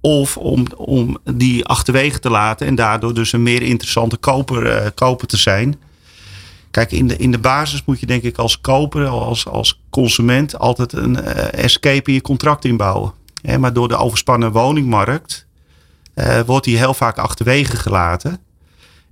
Of 0.00 0.36
om, 0.36 0.66
om 0.76 1.18
die 1.34 1.64
achterwege 1.64 2.18
te 2.18 2.30
laten 2.30 2.66
en 2.66 2.74
daardoor 2.74 3.14
dus 3.14 3.32
een 3.32 3.42
meer 3.42 3.62
interessante 3.62 4.16
koper, 4.16 4.92
koper 4.92 5.26
te 5.26 5.36
zijn. 5.36 5.80
Kijk, 6.70 6.92
in 6.92 7.08
de, 7.08 7.16
in 7.16 7.30
de 7.30 7.38
basis 7.38 7.82
moet 7.84 8.00
je 8.00 8.06
denk 8.06 8.22
ik 8.22 8.38
als 8.38 8.60
koper, 8.60 9.06
als, 9.06 9.46
als 9.46 9.80
consument, 9.90 10.58
altijd 10.58 10.92
een 10.92 11.16
escape 11.50 12.08
in 12.08 12.14
je 12.14 12.20
contract 12.20 12.64
inbouwen. 12.64 13.12
Maar 13.58 13.72
door 13.72 13.88
de 13.88 13.96
overspannen 13.96 14.52
woningmarkt 14.52 15.43
uh, 16.14 16.40
wordt 16.40 16.64
die 16.64 16.76
heel 16.76 16.94
vaak 16.94 17.18
achterwege 17.18 17.76
gelaten. 17.76 18.38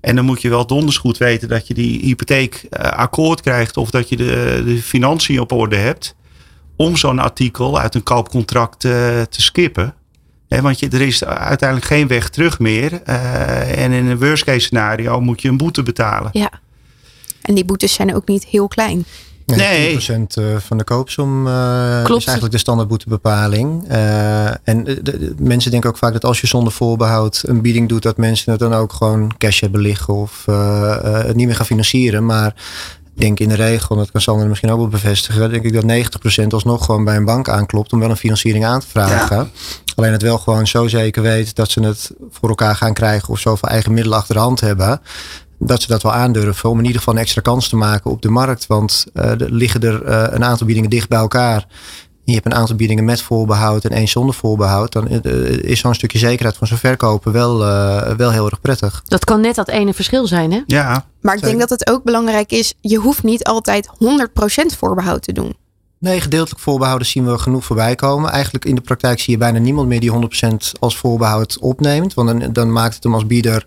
En 0.01 0.17
dan 0.17 0.25
moet 0.25 0.43
je 0.43 0.49
wel 0.49 0.67
donders 0.67 0.97
goed 0.97 1.19
weten 1.19 1.49
dat 1.49 1.67
je 1.67 1.75
die 1.75 2.01
hypotheek 2.01 2.67
uh, 2.71 2.81
akkoord 2.81 3.41
krijgt 3.41 3.77
of 3.77 3.91
dat 3.91 4.09
je 4.09 4.17
de, 4.17 4.63
de 4.65 4.83
financiën 4.83 5.41
op 5.41 5.53
orde 5.53 5.77
hebt. 5.77 6.15
Om 6.77 6.97
zo'n 6.97 7.19
artikel 7.19 7.79
uit 7.79 7.95
een 7.95 8.03
koopcontract 8.03 8.85
uh, 8.85 8.93
te 9.23 9.43
skippen. 9.43 9.95
Want 10.49 10.79
je, 10.79 10.89
er 10.89 11.01
is 11.01 11.25
uiteindelijk 11.25 11.89
geen 11.89 12.07
weg 12.07 12.29
terug 12.29 12.59
meer. 12.59 13.03
en 13.03 13.93
in 13.93 14.07
een 14.07 14.19
worst 14.19 14.45
case 14.45 14.61
scenario 14.61 15.21
moet 15.21 15.43
je 15.43 15.49
een 15.49 15.57
boete 15.57 15.83
betalen. 15.83 16.31
Ja. 16.33 16.51
En 17.43 17.55
die 17.55 17.65
boetes 17.65 17.93
zijn 17.93 18.15
ook 18.15 18.27
niet 18.27 18.45
heel 18.45 18.69
klein. 18.69 19.05
Nee, 19.47 20.01
10% 20.01 20.07
nee. 20.07 20.59
van 20.59 20.79
de 20.79 20.85
koopsom 20.85 21.47
uh, 21.47 22.03
is 22.03 22.09
eigenlijk 22.09 22.51
de 22.51 22.59
standaardboetebepaling. 22.59 23.91
Uh, 23.91 24.47
en 24.47 24.85
de, 24.85 25.03
de, 25.03 25.35
mensen 25.39 25.71
denken 25.71 25.91
ook 25.91 25.97
vaak 25.97 26.13
dat 26.13 26.25
als 26.25 26.41
je 26.41 26.47
zonder 26.47 26.73
voorbehoud 26.73 27.43
een 27.47 27.61
bieding 27.61 27.89
doet, 27.89 28.03
dat 28.03 28.17
mensen 28.17 28.51
het 28.51 28.61
dan 28.61 28.75
ook 28.75 28.93
gewoon 28.93 29.33
cash 29.39 29.61
hebben 29.61 29.81
liggen 29.81 30.15
of 30.15 30.45
uh, 30.49 30.97
het 31.03 31.37
niet 31.37 31.47
meer 31.47 31.57
gaan 31.57 31.67
financieren. 31.67 32.27
Maar 32.27 32.55
ik 33.15 33.21
denk 33.21 33.41
in 33.41 33.49
de 33.49 33.55
regel, 33.55 33.97
dat 33.97 34.11
kan 34.11 34.21
Sander 34.21 34.49
misschien 34.49 34.71
ook 34.71 34.79
wel 34.79 34.89
bevestigen, 34.89 35.51
denk 35.51 35.65
ik 35.65 35.73
dat 35.73 36.43
90% 36.43 36.47
alsnog 36.49 36.85
gewoon 36.85 37.05
bij 37.05 37.17
een 37.17 37.25
bank 37.25 37.49
aanklopt 37.49 37.93
om 37.93 38.01
wel 38.01 38.11
een 38.11 38.17
financiering 38.17 38.65
aan 38.65 38.81
te 38.81 38.89
vragen. 38.89 39.37
Ja. 39.37 39.49
Alleen 39.95 40.13
het 40.13 40.23
wel 40.23 40.39
gewoon 40.39 40.67
zo 40.67 40.89
zeker 40.89 41.23
weet 41.23 41.55
dat 41.55 41.71
ze 41.71 41.83
het 41.83 42.11
voor 42.31 42.49
elkaar 42.49 42.77
gaan 42.77 42.95
krijgen 42.95 43.29
of 43.29 43.39
zoveel 43.39 43.69
eigen 43.69 43.93
middelen 43.93 44.19
achter 44.19 44.35
de 44.35 44.41
hand 44.41 44.61
hebben 44.61 45.01
dat 45.67 45.83
ze 45.83 45.89
dat 45.89 46.03
wel 46.03 46.13
aandurven. 46.13 46.71
Om 46.71 46.79
in 46.79 46.85
ieder 46.85 46.99
geval 46.99 47.15
een 47.15 47.21
extra 47.21 47.41
kans 47.41 47.69
te 47.69 47.77
maken 47.77 48.11
op 48.11 48.23
de 48.23 48.31
markt. 48.31 48.67
Want 48.67 49.07
uh, 49.15 49.25
er 49.25 49.53
liggen 49.53 49.81
er 49.81 50.09
uh, 50.09 50.27
een 50.31 50.45
aantal 50.45 50.67
biedingen 50.67 50.91
dicht 50.91 51.09
bij 51.09 51.19
elkaar. 51.19 51.67
Je 52.25 52.33
hebt 52.33 52.47
een 52.47 52.55
aantal 52.55 52.77
biedingen 52.77 53.05
met 53.05 53.23
voorbehoud 53.23 53.85
en 53.85 53.91
één 53.91 54.09
zonder 54.09 54.35
voorbehoud. 54.35 54.93
Dan 54.93 55.09
uh, 55.11 55.63
is 55.63 55.81
zo'n 55.81 55.95
stukje 55.95 56.19
zekerheid 56.19 56.57
van 56.57 56.67
zo'n 56.67 56.77
verkopen 56.77 57.33
wel, 57.33 57.59
wel 58.17 58.31
heel 58.31 58.47
erg 58.51 58.61
prettig. 58.61 59.03
Dat 59.05 59.25
kan 59.25 59.41
net 59.41 59.55
dat 59.55 59.69
ene 59.69 59.95
verschil 59.95 60.27
zijn, 60.27 60.53
hè? 60.53 60.61
Ja. 60.67 61.07
Maar 61.21 61.37
ik 61.37 61.43
denk 61.43 61.59
dat 61.61 61.71
het 61.71 61.91
ook 61.91 62.05
belangrijk 62.05 62.53
is. 62.53 62.75
Je 62.81 62.97
hoeft 62.97 63.23
niet 63.23 63.45
altijd 63.45 63.89
100% 63.89 64.77
voorbehoud 64.79 65.23
te 65.23 65.33
doen. 65.33 65.57
Nee, 66.03 66.21
gedeeltelijk 66.21 66.63
voorbehouden 66.63 67.07
zien 67.07 67.27
we 67.27 67.39
genoeg 67.39 67.65
voorbij 67.65 67.95
komen. 67.95 68.31
Eigenlijk 68.31 68.65
in 68.65 68.75
de 68.75 68.81
praktijk 68.81 69.21
zie 69.21 69.33
je 69.33 69.39
bijna 69.39 69.59
niemand 69.59 69.89
meer 69.89 70.01
die 70.01 70.13
100% 70.13 70.79
als 70.81 70.97
voorbehoud 70.97 71.59
opneemt. 71.61 72.15
Want 72.15 72.29
dan, 72.29 72.53
dan 72.53 72.73
maakt 72.73 72.95
het 72.95 73.03
hem 73.03 73.15
als 73.15 73.27
bieder 73.27 73.67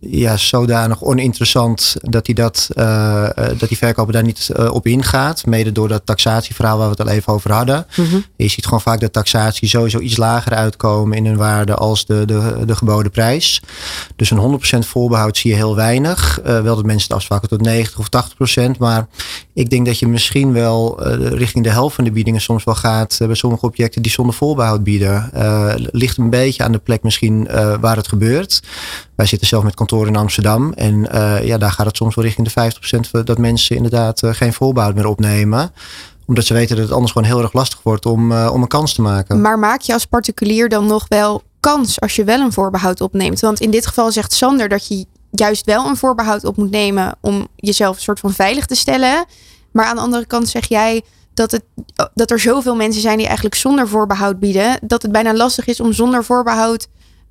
ja, 0.00 0.36
zodanig 0.36 1.02
oninteressant 1.02 1.96
dat 2.00 2.24
die, 2.26 2.34
dat, 2.34 2.68
uh, 2.74 3.28
dat 3.58 3.68
die 3.68 3.76
verkoper 3.76 4.12
daar 4.12 4.22
niet 4.22 4.50
uh, 4.56 4.74
op 4.74 4.86
ingaat. 4.86 5.46
Mede 5.46 5.72
door 5.72 5.88
dat 5.88 6.06
taxatieverhaal 6.06 6.78
waar 6.78 6.90
we 6.90 6.96
het 6.98 7.08
al 7.08 7.14
even 7.14 7.32
over 7.32 7.52
hadden. 7.52 7.86
Mm-hmm. 7.96 8.24
Je 8.36 8.48
ziet 8.48 8.64
gewoon 8.64 8.80
vaak 8.80 9.00
dat 9.00 9.12
taxatie 9.12 9.68
sowieso 9.68 9.98
iets 9.98 10.16
lager 10.16 10.54
uitkomen 10.54 11.16
in 11.16 11.26
hun 11.26 11.36
waarde 11.36 11.74
als 11.74 12.06
de, 12.06 12.24
de, 12.24 12.62
de 12.66 12.76
geboden 12.76 13.10
prijs. 13.10 13.62
Dus 14.16 14.30
een 14.30 14.60
100% 14.84 14.86
voorbehoud 14.86 15.36
zie 15.36 15.50
je 15.50 15.56
heel 15.56 15.76
weinig. 15.76 16.40
Uh, 16.40 16.60
wel 16.60 16.76
dat 16.76 16.84
mensen 16.84 17.08
het 17.08 17.16
afspraken 17.16 17.48
tot 17.48 17.60
90 17.60 17.98
of 17.98 18.08
80%. 18.76 18.78
Maar 18.78 19.06
ik 19.54 19.70
denk 19.70 19.86
dat 19.86 19.98
je 19.98 20.08
misschien 20.08 20.52
wel 20.52 21.08
richting 21.18 21.64
de 21.64 21.70
helft 21.70 21.94
van 21.94 22.04
de 22.04 22.12
biedingen 22.12 22.40
soms 22.40 22.64
wel 22.64 22.74
gaat 22.74 23.18
bij 23.18 23.34
sommige 23.34 23.66
objecten 23.66 24.02
die 24.02 24.12
zonder 24.12 24.34
voorbehoud 24.34 24.84
bieden. 24.84 25.30
ligt 25.92 26.16
een 26.16 26.30
beetje 26.30 26.64
aan 26.64 26.72
de 26.72 26.78
plek 26.78 27.02
misschien 27.02 27.48
waar 27.80 27.96
het 27.96 28.08
gebeurt. 28.08 28.62
Wij 29.14 29.26
zitten 29.26 29.48
zelf 29.48 29.64
met 29.64 29.74
in 29.92 30.16
Amsterdam. 30.16 30.72
En 30.72 31.08
uh, 31.14 31.44
ja, 31.44 31.58
daar 31.58 31.72
gaat 31.72 31.86
het 31.86 31.96
soms 31.96 32.14
wel 32.14 32.24
richting 32.24 32.48
de 32.48 32.72
50% 33.20 33.24
dat 33.24 33.38
mensen 33.38 33.76
inderdaad 33.76 34.22
uh, 34.22 34.34
geen 34.34 34.52
voorbehoud 34.52 34.94
meer 34.94 35.06
opnemen 35.06 35.72
omdat 36.30 36.44
ze 36.44 36.54
weten 36.54 36.76
dat 36.76 36.84
het 36.84 36.94
anders 36.94 37.12
gewoon 37.12 37.28
heel 37.28 37.42
erg 37.42 37.52
lastig 37.52 37.82
wordt 37.82 38.06
om, 38.06 38.32
uh, 38.32 38.50
om 38.52 38.62
een 38.62 38.68
kans 38.68 38.94
te 38.94 39.02
maken. 39.02 39.40
Maar 39.40 39.58
maak 39.58 39.80
je 39.80 39.92
als 39.92 40.06
particulier 40.06 40.68
dan 40.68 40.86
nog 40.86 41.08
wel 41.08 41.42
kans 41.60 42.00
als 42.00 42.16
je 42.16 42.24
wel 42.24 42.40
een 42.40 42.52
voorbehoud 42.52 43.00
opneemt? 43.00 43.40
Want 43.40 43.60
in 43.60 43.70
dit 43.70 43.86
geval 43.86 44.12
zegt 44.12 44.32
Sander 44.32 44.68
dat 44.68 44.86
je 44.86 45.06
juist 45.30 45.64
wel 45.64 45.86
een 45.86 45.96
voorbehoud 45.96 46.44
op 46.44 46.56
moet 46.56 46.70
nemen 46.70 47.16
om 47.20 47.48
jezelf 47.56 47.96
een 47.96 48.02
soort 48.02 48.20
van 48.20 48.32
veilig 48.32 48.66
te 48.66 48.74
stellen. 48.74 49.24
Maar 49.72 49.86
aan 49.86 49.96
de 49.96 50.02
andere 50.02 50.26
kant 50.26 50.48
zeg 50.48 50.68
jij 50.68 51.02
dat, 51.34 51.50
het, 51.50 51.62
dat 52.14 52.30
er 52.30 52.40
zoveel 52.40 52.76
mensen 52.76 53.02
zijn 53.02 53.16
die 53.16 53.26
eigenlijk 53.26 53.54
zonder 53.54 53.88
voorbehoud 53.88 54.38
bieden, 54.38 54.78
dat 54.82 55.02
het 55.02 55.12
bijna 55.12 55.34
lastig 55.34 55.66
is 55.66 55.80
om 55.80 55.92
zonder 55.92 56.24
voorbehoud 56.24 56.88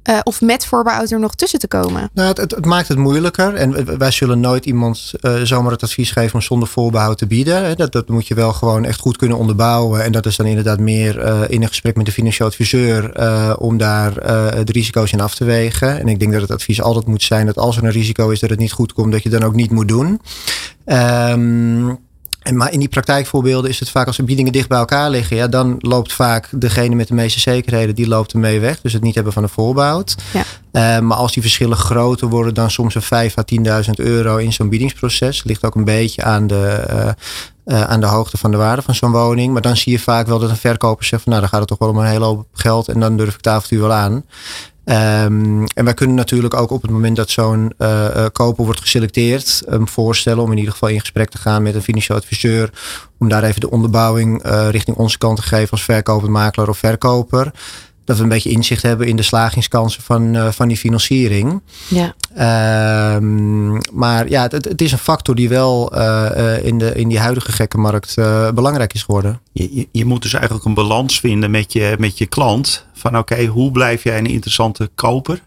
uh, 0.10 0.20
of 0.24 0.42
met 0.42 0.66
voorbehoud 0.66 1.12
er 1.12 1.20
nog 1.20 1.36
tussen 1.36 1.60
te 1.60 1.68
komen? 1.68 2.10
Nou, 2.14 2.28
het, 2.28 2.38
het, 2.38 2.66
maakt 2.66 2.88
het 2.88 2.98
moeilijker. 2.98 3.54
En 3.54 3.98
wij 3.98 4.12
zullen 4.12 4.40
nooit 4.40 4.66
iemand 4.66 5.12
uh, 5.22 5.42
zomaar 5.42 5.72
het 5.72 5.84
advies 5.84 6.12
geven 6.12 6.34
om 6.34 6.42
zonder 6.42 6.68
voorbehoud 6.68 7.18
te 7.18 7.28
bieden. 7.28 7.78
Dat, 7.78 7.92
dat 7.92 8.10
moet 8.10 8.28
je 8.28 8.34
wel 8.34 8.54
gewoon 8.54 8.86
echt 8.86 9.00
goed 9.00 9.18
kunnen 9.18 9.38
onderbouwen. 9.38 10.04
En 10.04 10.12
dat 10.12 10.26
is 10.26 10.36
dan 10.36 10.46
inderdaad 10.46 10.80
meer 10.80 11.26
uh, 11.26 11.42
in 11.48 11.62
een 11.62 11.68
gesprek 11.68 11.96
met 11.96 12.06
de 12.06 12.12
financieel 12.12 12.48
adviseur 12.48 13.18
om 13.60 13.78
daar 13.78 14.14
de 14.14 14.72
risico's 14.72 15.12
in 15.12 15.22
af 15.22 15.36
te 15.36 15.46
wegen. 15.46 16.00
En 16.00 16.08
ik 16.08 16.20
denk 16.20 16.32
dat 16.32 16.42
het 16.42 16.52
advies 16.52 16.82
altijd 16.82 17.06
moet 17.06 17.24
zijn 17.24 17.46
dat 17.46 17.58
als 17.58 17.78
er 17.78 17.84
een 17.84 17.92
risico 17.92 18.30
is 18.30 18.40
dat 18.40 18.50
het 18.50 18.60
niet 18.60 18.72
goed 18.72 18.94
komt, 18.94 19.12
dat 19.12 19.24
je 19.24 19.30
dan 19.30 19.44
ook 19.44 19.56
niet 19.56 19.72
moet 19.72 19.88
doen. 19.88 20.22
Um, 20.86 22.00
en 22.40 22.58
maar 22.58 22.72
in 22.72 22.80
die 22.80 22.88
praktijkvoorbeelden 22.88 23.70
is 23.70 23.80
het 23.80 23.90
vaak 23.90 24.08
als 24.08 24.18
de 24.18 24.24
biedingen 24.24 24.52
dicht 24.52 24.68
bij 24.68 24.78
elkaar 24.78 25.10
liggen, 25.10 25.36
ja, 25.36 25.48
dan 25.48 25.76
loopt 25.80 26.14
vaak 26.14 26.48
degene 26.52 26.96
met 26.96 27.08
de 27.08 27.14
meeste 27.14 27.40
zekerheden, 27.40 27.96
die 27.96 28.08
loopt 28.08 28.34
ermee 28.34 28.60
weg. 28.60 28.82
Dus 28.82 28.94
het 28.94 29.02
niet 29.02 29.16
hebben 29.16 29.34
van 29.34 29.44
een 29.44 29.50
voorbehoud. 29.50 30.16
Ja. 30.34 30.44
Uh, 30.72 31.00
maar 31.08 31.18
als 31.18 31.34
die 31.34 31.42
verschillen 31.42 31.78
groter 31.78 32.28
worden 32.28 32.54
dan 32.54 32.72
soms 32.72 32.96
een 32.96 33.02
5 33.02 33.38
à 33.38 33.44
10.000 33.84 33.90
euro 33.96 34.38
in 34.38 34.54
zo'n 34.54 34.70
biedingsproces, 34.70 35.44
ligt 35.44 35.66
ook 35.66 35.76
een 35.76 35.84
beetje 35.84 36.24
aan 36.24 36.48
de, 36.48 36.86
uh, 36.90 37.10
uh, 37.66 37.84
aan 37.84 38.00
de 38.00 38.06
hoogte 38.06 38.38
van 38.38 38.52
de 38.52 38.58
waarde 38.58 38.82
van 38.82 38.96
zo'n 38.96 39.12
woning. 39.12 39.54
Maar 39.54 39.62
dan 39.62 39.78
zie 39.78 39.92
je 39.92 40.00
vaak 40.00 40.28
wel 40.28 40.40
dat 40.40 40.50
een 40.50 40.58
verkoper 40.58 41.06
zegt 41.06 41.24
van 41.24 41.32
nou 41.32 41.44
dan 41.44 41.52
gaat 41.52 41.60
het 41.60 41.70
toch 41.70 41.80
wel 41.80 41.90
om 41.90 41.98
een 41.98 42.12
hele 42.12 42.26
hoop 42.26 42.48
geld 42.54 42.88
en 42.88 43.00
dan 43.00 43.18
durf 43.18 43.30
ik 43.30 43.38
het 43.38 43.48
avontuur 43.48 43.82
wel 43.82 43.94
aan. 43.94 44.24
Um, 44.90 45.68
en 45.68 45.86
wij 45.86 45.94
kunnen 45.94 46.16
natuurlijk 46.16 46.54
ook 46.54 46.72
op 46.72 46.82
het 46.82 46.92
moment 46.92 47.16
dat 47.16 47.30
zo'n 47.30 47.74
uh, 47.78 48.08
uh, 48.16 48.26
koper 48.32 48.66
wordt 48.66 48.80
geselecteerd, 48.80 49.64
um, 49.70 49.88
voorstellen 49.88 50.44
om 50.44 50.52
in 50.52 50.58
ieder 50.58 50.72
geval 50.72 50.90
in 50.90 51.00
gesprek 51.00 51.30
te 51.30 51.38
gaan 51.38 51.64
met 51.64 51.76
een 51.76 51.82
financieel 51.82 52.18
adviseur. 52.18 52.70
Om 53.18 53.30
daar 53.30 53.44
even 53.44 53.62
de 53.62 53.70
onderbouwing 53.70 54.46
uh, 54.46 54.70
richting 54.70 54.98
onze 54.98 55.18
kant 55.18 55.36
te 55.36 55.42
geven 55.42 55.72
als 55.72 55.84
verkoper, 55.84 56.32
makelaar 56.32 56.70
of 56.70 56.78
verkoper 56.78 57.52
dat 58.10 58.18
we 58.18 58.24
een 58.24 58.30
beetje 58.30 58.50
inzicht 58.50 58.82
hebben 58.82 59.08
in 59.08 59.16
de 59.16 59.22
slagingskansen 59.22 60.04
van, 60.04 60.36
uh, 60.36 60.48
van 60.48 60.68
die 60.68 60.78
financiering. 60.78 61.62
Ja. 61.88 63.16
Um, 63.16 63.78
maar 63.92 64.30
ja, 64.30 64.42
het, 64.42 64.52
het, 64.52 64.82
is 64.82 64.92
een 64.92 64.98
factor 64.98 65.36
die 65.36 65.50
wel 65.50 65.98
uh, 65.98 66.66
in, 66.66 66.78
de, 66.78 66.94
in 66.94 67.08
die 67.08 67.20
huidige 67.20 67.52
gekke 67.52 67.78
markt 67.78 68.16
uh, 68.20 68.52
belangrijk 68.52 68.94
is 68.94 69.04
geworden. 69.04 69.42
Je, 69.52 69.76
je, 69.76 69.88
je, 69.92 70.06
moet 70.06 70.22
dus 70.22 70.34
eigenlijk 70.34 70.66
een 70.66 70.74
balans 70.74 71.20
vinden 71.20 71.52
met 71.52 71.74
je, 71.74 71.96
met 72.00 72.18
je 72.18 72.26
klant. 72.26 72.86
Van 72.94 73.18
oké, 73.18 73.34
okay, 73.34 73.46
hoe 73.46 73.72
blijf 73.72 74.04
jij 74.04 74.18
een 74.18 74.26
interessante 74.26 74.90
koper? 74.96 75.42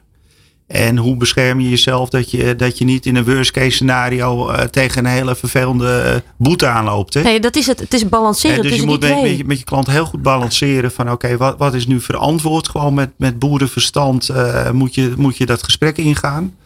En 0.73 0.97
hoe 0.97 1.17
bescherm 1.17 1.61
je 1.61 1.69
jezelf 1.69 2.09
dat 2.09 2.31
je, 2.31 2.57
dat 2.57 2.79
je 2.79 2.85
niet 2.85 3.07
in 3.07 3.17
een 3.17 3.25
worst 3.25 3.51
case 3.51 3.71
scenario 3.71 4.51
uh, 4.51 4.61
tegen 4.61 5.05
een 5.05 5.11
hele 5.11 5.37
vervelende 5.37 6.23
boete 6.37 6.67
aanloopt. 6.67 7.15
Hè? 7.15 7.23
Nee, 7.23 7.41
dat 7.41 7.57
is 7.57 7.67
het. 7.67 7.81
Het 7.81 7.93
is 7.93 8.09
balanceren. 8.09 8.57
En 8.57 8.63
dus 8.63 8.77
je 8.77 8.87
moet 8.87 9.01
met, 9.01 9.23
met, 9.23 9.37
je, 9.37 9.45
met 9.45 9.59
je 9.59 9.65
klant 9.65 9.87
heel 9.87 10.05
goed 10.05 10.23
balanceren 10.23 10.93
van 10.93 11.05
oké, 11.05 11.15
okay, 11.15 11.37
wat, 11.37 11.59
wat 11.59 11.75
is 11.75 11.87
nu 11.87 12.01
verantwoord? 12.01 12.69
Gewoon 12.69 12.95
met, 12.95 13.11
met 13.17 13.39
boerenverstand 13.39 14.29
uh, 14.29 14.71
moet, 14.71 14.95
je, 14.95 15.13
moet 15.17 15.37
je 15.37 15.47
dat 15.47 15.63
gesprek 15.63 15.99
ingaan. 15.99 16.57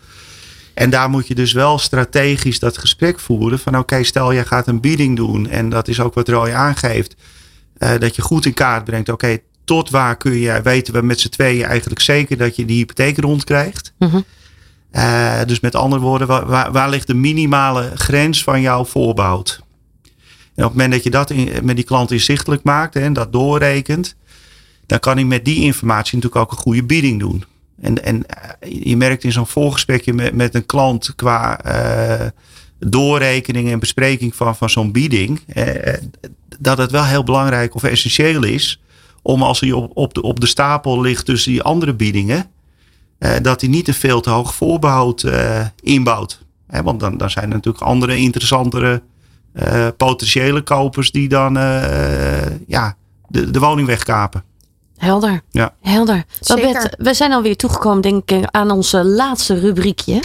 En 0.74 0.90
daar 0.90 1.10
moet 1.10 1.26
je 1.26 1.34
dus 1.34 1.52
wel 1.52 1.78
strategisch 1.78 2.58
dat 2.58 2.78
gesprek 2.78 3.20
voeren. 3.20 3.58
Van 3.58 3.72
oké, 3.72 3.82
okay, 3.82 4.02
stel 4.02 4.34
jij 4.34 4.44
gaat 4.44 4.66
een 4.66 4.80
bieding 4.80 5.16
doen. 5.16 5.48
En 5.48 5.68
dat 5.68 5.88
is 5.88 6.00
ook 6.00 6.14
wat 6.14 6.28
Roy 6.28 6.50
aangeeft. 6.50 7.14
Uh, 7.78 7.90
dat 7.98 8.16
je 8.16 8.22
goed 8.22 8.46
in 8.46 8.54
kaart 8.54 8.84
brengt. 8.84 9.08
Oké, 9.08 9.24
okay, 9.24 9.42
tot 9.66 9.90
waar 9.90 10.16
kun 10.16 10.38
je, 10.38 10.60
weten 10.62 10.94
we 10.94 11.02
met 11.02 11.20
z'n 11.20 11.28
tweeën 11.28 11.64
eigenlijk 11.64 12.00
zeker 12.00 12.36
dat 12.36 12.56
je 12.56 12.64
die 12.64 12.76
hypotheek 12.76 13.18
rondkrijgt. 13.18 13.92
Mm 13.98 14.08
-hmm. 14.08 14.24
uh, 14.92 15.44
dus 15.46 15.60
met 15.60 15.74
andere 15.74 16.02
woorden, 16.02 16.26
waar, 16.26 16.72
waar, 16.72 16.90
ligt 16.90 17.06
de 17.06 17.14
minimale 17.14 17.90
grens 17.94 18.42
van 18.42 18.60
jouw 18.60 18.84
voorbehoud? 18.84 19.60
En 20.54 20.64
op 20.64 20.70
het 20.70 20.72
moment 20.72 20.92
dat 20.92 21.02
je 21.02 21.10
dat 21.10 21.30
in, 21.30 21.48
met 21.62 21.76
die 21.76 21.84
klant 21.84 22.10
inzichtelijk 22.10 22.62
maakt 22.62 22.94
hè, 22.94 23.00
en 23.00 23.12
dat 23.12 23.32
doorrekent, 23.32 24.16
dan 24.86 24.98
kan 24.98 25.16
hij 25.16 25.24
met 25.24 25.44
die 25.44 25.60
informatie 25.60 26.16
natuurlijk 26.16 26.42
ook 26.42 26.50
een 26.50 26.62
goede 26.62 26.84
bieding 26.84 27.20
doen. 27.20 27.44
En, 27.80 28.04
en 28.04 28.24
je 28.60 28.96
merkt 28.96 29.24
in 29.24 29.32
zo'n 29.32 29.46
voorgesprekje 29.46 30.12
met, 30.12 30.34
met 30.34 30.54
een 30.54 30.66
klant 30.66 31.14
qua 31.14 31.60
uh, 31.66 32.26
doorrekening 32.78 33.70
en 33.70 33.78
bespreking 33.78 34.34
van, 34.34 34.56
van 34.56 34.70
zo'n 34.70 34.92
bieding, 34.92 35.40
dat 36.58 36.78
het 36.78 36.90
wel 36.90 37.04
heel 37.04 37.24
belangrijk 37.24 37.74
of 37.74 37.82
essentieel 37.82 38.44
is 38.44 38.80
om 39.26 39.42
als 39.42 39.60
hij 39.60 39.72
op, 39.72 39.90
op, 39.94 40.14
de, 40.14 40.22
op 40.22 40.40
de 40.40 40.46
stapel 40.46 41.00
ligt 41.00 41.24
tussen 41.24 41.52
die 41.52 41.62
andere 41.62 41.94
biedingen, 41.94 42.46
uh, 43.18 43.30
dat 43.42 43.60
hij 43.60 43.70
niet 43.70 43.88
een 43.88 43.94
veel 43.94 44.20
te 44.20 44.30
hoog 44.30 44.54
voorbehoud 44.54 45.22
uh, 45.22 45.66
inbouwt. 45.80 46.44
Want 46.66 47.00
dan, 47.00 47.16
dan 47.16 47.30
zijn 47.30 47.44
er 47.44 47.54
natuurlijk 47.54 47.84
andere 47.84 48.16
interessantere 48.16 49.02
uh, 49.54 49.86
potentiële 49.96 50.62
kopers 50.62 51.10
die 51.10 51.28
dan 51.28 51.54
ja, 52.66 52.96
de, 53.28 53.50
de 53.50 53.58
woning 53.58 53.86
wegkapen. 53.86 54.44
Helder. 54.96 55.40
Ja. 55.50 55.74
Helder. 55.82 56.24
Babette, 56.46 56.92
we 56.98 57.14
zijn 57.14 57.32
alweer 57.32 57.56
toegekomen 57.56 58.00
denk 58.00 58.30
ik 58.30 58.46
aan 58.50 58.70
onze 58.70 59.04
laatste 59.04 59.60
rubriekje. 59.60 60.22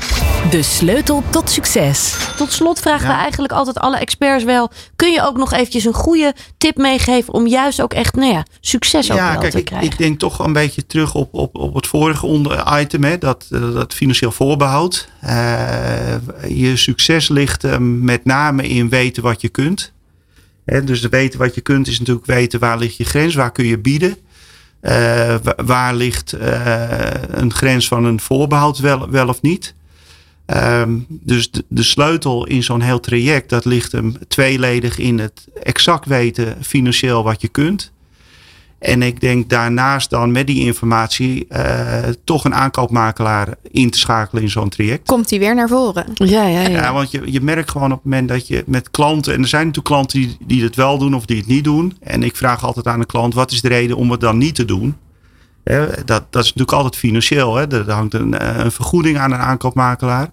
De 0.50 0.62
sleutel 0.62 1.24
tot 1.30 1.50
succes. 1.50 2.18
Tot 2.38 2.52
slot 2.52 2.80
vragen 2.80 3.08
ja. 3.08 3.16
we 3.16 3.22
eigenlijk 3.22 3.54
altijd 3.54 3.78
alle 3.78 3.98
experts 3.98 4.44
wel. 4.44 4.72
Kun 4.96 5.12
je 5.12 5.22
ook 5.22 5.38
nog 5.38 5.54
eventjes 5.54 5.86
een 5.86 5.94
goede 5.94 6.34
tip 6.58 6.78
meegeven 6.78 7.34
om 7.34 7.48
juist 7.48 7.82
ook 7.82 7.94
echt 7.94 8.16
nou 8.16 8.32
ja, 8.32 8.46
succes 8.60 9.12
ook 9.12 9.18
ja, 9.18 9.32
wel 9.32 9.40
kijk, 9.40 9.52
te 9.52 9.58
ik, 9.58 9.66
krijgen? 9.66 9.90
ik 9.90 9.98
denk 9.98 10.20
toch 10.20 10.40
een 10.40 10.54
beetje 10.54 10.86
terug 10.86 11.16
op, 11.16 11.34
op, 11.34 11.56
op 11.56 11.74
het 11.74 11.88
vorige 11.88 12.26
onder 12.26 12.80
item. 12.80 13.04
Hè, 13.04 13.18
dat, 13.18 13.46
dat 13.50 13.94
financieel 13.94 14.32
voorbehoud. 14.32 15.10
Uh, 15.24 15.30
je 16.48 16.78
succes 16.78 17.30
ligt 17.30 17.64
uh, 17.64 17.78
met 17.80 18.26
name 18.26 18.68
in 18.68 18.90
weten 18.90 19.24
wat 19.24 19.42
je 19.42 19.50
kunt. 19.50 19.92
Hè, 20.66 20.84
dus 20.84 21.02
weten 21.02 21.40
wat 21.40 21.56
je 21.56 21.62
kunt 21.62 21.88
is 21.88 22.00
natuurlijk 22.00 22.26
weten 22.26 22.60
waar 22.60 22.78
ligt 22.78 22.98
je 22.98 23.06
grens. 23.06 23.36
Waar 23.36 23.52
kun 23.52 23.66
je 23.66 23.80
bieden. 23.80 24.18
Uh, 24.82 25.36
waar 25.56 25.96
ligt 25.96 26.36
een 27.28 27.54
grens 27.54 27.88
van 27.88 28.06
een 28.06 28.20
voorbehoud 28.20 28.80
wel, 28.80 29.10
wel 29.10 29.28
of 29.28 29.42
niet. 29.42 29.74
Um, 30.46 31.06
dus 31.10 31.52
de, 31.52 31.66
de, 31.68 31.84
sleutel 31.84 32.48
in 32.48 32.64
zo'n 32.64 32.82
heel 32.82 33.00
traject, 33.00 33.50
dat 33.50 33.66
ligt 33.66 33.92
hem 33.92 34.16
tweeledig 34.28 34.98
in 34.98 35.20
het 35.20 35.48
exact 35.64 36.06
weten 36.06 36.58
financieel 36.62 37.24
wat 37.24 37.42
je 37.42 37.48
kunt. 37.48 37.92
En 38.82 39.02
ik 39.02 39.20
denk 39.20 39.50
daarnaast 39.50 40.10
dan 40.10 40.32
met 40.32 40.48
die 40.48 40.66
informatie 40.66 41.46
uh, 41.50 41.98
toch 42.24 42.46
een 42.46 42.56
aankoopmakelaar 42.56 43.56
in 43.72 43.90
te 43.90 43.98
schakelen 43.98 44.44
in 44.44 44.50
zo'n 44.50 44.70
traject. 44.70 45.08
Komt 45.08 45.30
die 45.30 45.40
weer 45.40 45.56
naar 45.56 45.68
voren? 45.68 46.06
Ja, 46.14 46.48
ja, 46.48 46.62
ja. 46.62 46.70
ja 46.70 46.94
want 46.94 47.12
je, 47.12 47.32
je 47.32 47.42
merkt 47.42 47.72
gewoon 47.72 47.92
op 47.92 47.98
het 47.98 48.04
moment 48.04 48.30
dat 48.30 48.48
je 48.48 48.64
met 48.68 48.92
klanten, 48.92 49.34
en 49.34 49.42
er 49.42 49.48
zijn 49.48 49.66
natuurlijk 49.66 49.94
klanten 49.94 50.20
die, 50.20 50.38
die 50.46 50.64
het 50.64 50.76
wel 50.76 50.98
doen 50.98 51.16
of 51.16 51.26
die 51.26 51.38
het 51.38 51.48
niet 51.48 51.64
doen. 51.64 51.98
En 52.00 52.24
ik 52.24 52.36
vraag 52.36 52.64
altijd 52.64 52.88
aan 52.88 53.00
de 53.00 53.06
klant, 53.06 53.34
wat 53.34 53.52
is 53.52 53.62
de 53.62 53.68
reden 53.68 53.98
om 53.98 54.12
het 54.12 54.20
dan 54.22 54.38
niet 54.38 54.56
te 54.56 54.66
doen? 54.66 54.96
Dat, 55.64 56.06
dat 56.06 56.44
is 56.44 56.54
natuurlijk 56.54 56.72
altijd 56.72 56.96
financieel. 56.96 57.56
Hè? 57.56 57.68
Er, 57.68 57.90
er 57.90 57.94
hangt 57.94 58.14
een, 58.14 58.60
een 58.66 58.72
vergoeding 58.72 59.18
aan 59.18 59.32
een 59.32 59.40
aankoopmakelaar. 59.40 60.32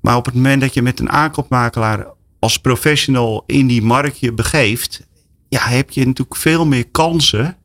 Maar 0.00 0.16
op 0.16 0.24
het 0.24 0.34
moment 0.34 0.60
dat 0.60 0.74
je 0.74 0.82
met 0.82 1.00
een 1.00 1.10
aankoopmakelaar 1.10 2.06
als 2.38 2.58
professional 2.58 3.42
in 3.46 3.66
die 3.66 3.82
markt 3.82 4.20
je 4.20 4.32
begeeft, 4.32 5.06
ja, 5.48 5.60
heb 5.60 5.90
je 5.90 6.06
natuurlijk 6.06 6.36
veel 6.36 6.66
meer 6.66 6.88
kansen 6.88 7.56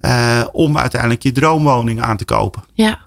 uh, 0.00 0.44
om 0.52 0.78
uiteindelijk 0.78 1.22
je 1.22 1.32
droomwoning 1.32 2.02
aan 2.02 2.16
te 2.16 2.24
kopen. 2.24 2.64
Ja. 2.72 3.00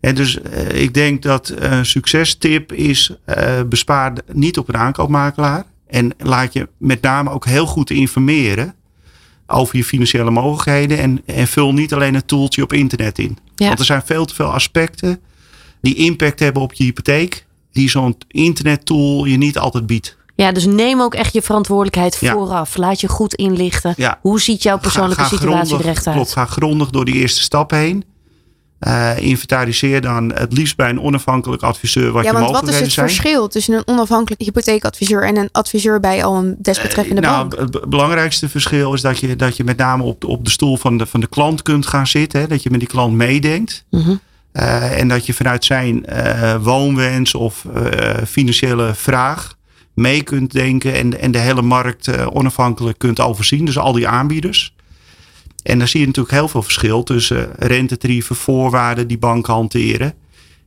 En 0.00 0.14
dus 0.14 0.38
uh, 0.38 0.82
ik 0.82 0.94
denk 0.94 1.22
dat 1.22 1.52
een 1.56 1.86
succestip 1.86 2.72
is: 2.72 3.16
uh, 3.26 3.60
bespaar 3.66 4.12
niet 4.32 4.58
op 4.58 4.68
een 4.68 4.76
aankoopmakelaar. 4.76 5.64
En 5.86 6.14
laat 6.18 6.52
je 6.52 6.68
met 6.78 7.02
name 7.02 7.30
ook 7.30 7.46
heel 7.46 7.66
goed 7.66 7.90
informeren 7.90 8.74
over 9.46 9.76
je 9.76 9.84
financiële 9.84 10.30
mogelijkheden. 10.30 10.98
En, 10.98 11.22
en 11.26 11.46
vul 11.46 11.72
niet 11.72 11.94
alleen 11.94 12.14
een 12.14 12.26
toeltje 12.26 12.62
op 12.62 12.72
internet 12.72 13.18
in. 13.18 13.38
Ja. 13.54 13.66
Want 13.66 13.78
er 13.78 13.84
zijn 13.84 14.02
veel 14.04 14.24
te 14.24 14.34
veel 14.34 14.52
aspecten 14.52 15.20
die 15.80 15.94
impact 15.94 16.40
hebben 16.40 16.62
op 16.62 16.72
je 16.72 16.84
hypotheek 16.84 17.46
die 17.72 17.90
zo'n 17.90 18.16
internettool 18.28 19.24
je 19.24 19.36
niet 19.36 19.58
altijd 19.58 19.86
biedt. 19.86 20.16
Ja, 20.42 20.52
dus 20.52 20.66
neem 20.66 21.00
ook 21.00 21.14
echt 21.14 21.32
je 21.32 21.42
verantwoordelijkheid 21.42 22.16
ja. 22.20 22.32
vooraf. 22.32 22.76
Laat 22.76 23.00
je 23.00 23.08
goed 23.08 23.34
inlichten. 23.34 23.94
Ja. 23.96 24.18
Hoe 24.20 24.40
ziet 24.40 24.62
jouw 24.62 24.78
persoonlijke 24.78 25.22
ga, 25.22 25.28
ga 25.28 25.36
situatie 25.36 25.66
grondig, 25.66 25.86
eruit 25.86 26.06
uit? 26.06 26.16
Klopt, 26.16 26.32
ga 26.32 26.44
grondig 26.44 26.90
door 26.90 27.04
die 27.04 27.14
eerste 27.14 27.42
stap 27.42 27.70
heen. 27.70 28.04
Uh, 28.80 29.18
inventariseer 29.18 30.00
dan 30.00 30.32
het 30.34 30.52
liefst 30.52 30.76
bij 30.76 30.88
een 30.88 31.00
onafhankelijk 31.00 31.62
adviseur 31.62 32.12
wat 32.12 32.24
ja, 32.24 32.30
je 32.30 32.38
want 32.38 32.50
wat 32.50 32.68
is 32.68 32.80
het 32.80 32.92
zijn. 32.92 33.08
verschil 33.08 33.48
tussen 33.48 33.74
een 33.74 33.86
onafhankelijk 33.86 34.40
hypotheekadviseur 34.40 35.24
en 35.24 35.36
een 35.36 35.48
adviseur 35.52 36.00
bij 36.00 36.24
al 36.24 36.36
een 36.36 36.56
desbetreffende 36.58 37.22
uh, 37.22 37.30
bank? 37.30 37.54
Nou, 37.54 37.64
het 37.64 37.88
belangrijkste 37.90 38.48
verschil 38.48 38.94
is 38.94 39.00
dat 39.00 39.18
je, 39.18 39.36
dat 39.36 39.56
je 39.56 39.64
met 39.64 39.76
name 39.76 40.02
op 40.02 40.20
de, 40.20 40.26
op 40.26 40.44
de 40.44 40.50
stoel 40.50 40.76
van 40.76 40.98
de, 40.98 41.06
van 41.06 41.20
de 41.20 41.26
klant 41.26 41.62
kunt 41.62 41.86
gaan 41.86 42.06
zitten. 42.06 42.40
Hè, 42.40 42.46
dat 42.46 42.62
je 42.62 42.70
met 42.70 42.80
die 42.80 42.88
klant 42.88 43.14
meedenkt. 43.14 43.84
Mm 43.90 44.00
-hmm. 44.00 44.20
Uh, 44.52 44.98
en 44.98 45.08
dat 45.08 45.26
je 45.26 45.34
vanuit 45.34 45.64
zijn 45.64 46.06
uh, 46.12 46.54
woonwens 46.60 47.34
of 47.34 47.64
uh, 47.76 48.14
financiële 48.26 48.94
vraag 48.94 49.56
mee 49.94 50.22
kunt 50.22 50.52
denken 50.52 50.94
en, 50.94 51.20
en 51.20 51.30
de 51.30 51.38
hele 51.38 51.62
markt 51.62 52.26
onafhankelijk 52.26 52.98
kunt 52.98 53.20
overzien. 53.20 53.64
Dus 53.64 53.78
al 53.78 53.92
die 53.92 54.08
aanbieders. 54.08 54.74
En 55.62 55.78
dan 55.78 55.88
zie 55.88 56.00
je 56.00 56.06
natuurlijk 56.06 56.34
heel 56.34 56.48
veel 56.48 56.62
verschil 56.62 57.02
tussen 57.02 57.50
rentetarieven, 57.58 58.36
voorwaarden 58.36 59.08
die 59.08 59.18
banken 59.18 59.52
hanteren. 59.52 60.14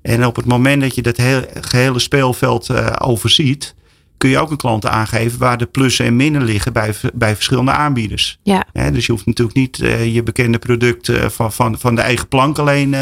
En 0.01 0.25
op 0.25 0.35
het 0.35 0.45
moment 0.45 0.81
dat 0.81 0.95
je 0.95 1.01
dat 1.01 1.17
hele, 1.17 1.47
gehele 1.53 1.99
speelveld 1.99 2.99
overziet, 3.01 3.75
kun 4.17 4.29
je 4.29 4.39
ook 4.39 4.51
een 4.51 4.57
klant 4.57 4.85
aangeven 4.85 5.39
waar 5.39 5.57
de 5.57 5.65
plussen 5.65 6.05
en 6.05 6.15
minnen 6.15 6.43
liggen 6.43 6.73
bij, 6.73 6.93
bij 7.13 7.35
verschillende 7.35 7.71
aanbieders. 7.71 8.39
Ja. 8.43 8.65
dus 8.91 9.05
je 9.05 9.11
hoeft 9.11 9.25
natuurlijk 9.25 9.57
niet 9.57 9.77
je 10.13 10.23
bekende 10.23 10.59
product 10.59 11.11
van, 11.27 11.51
van, 11.51 11.79
van 11.79 11.95
de 11.95 12.01
eigen 12.01 12.27
plank 12.27 12.57
alleen 12.57 12.95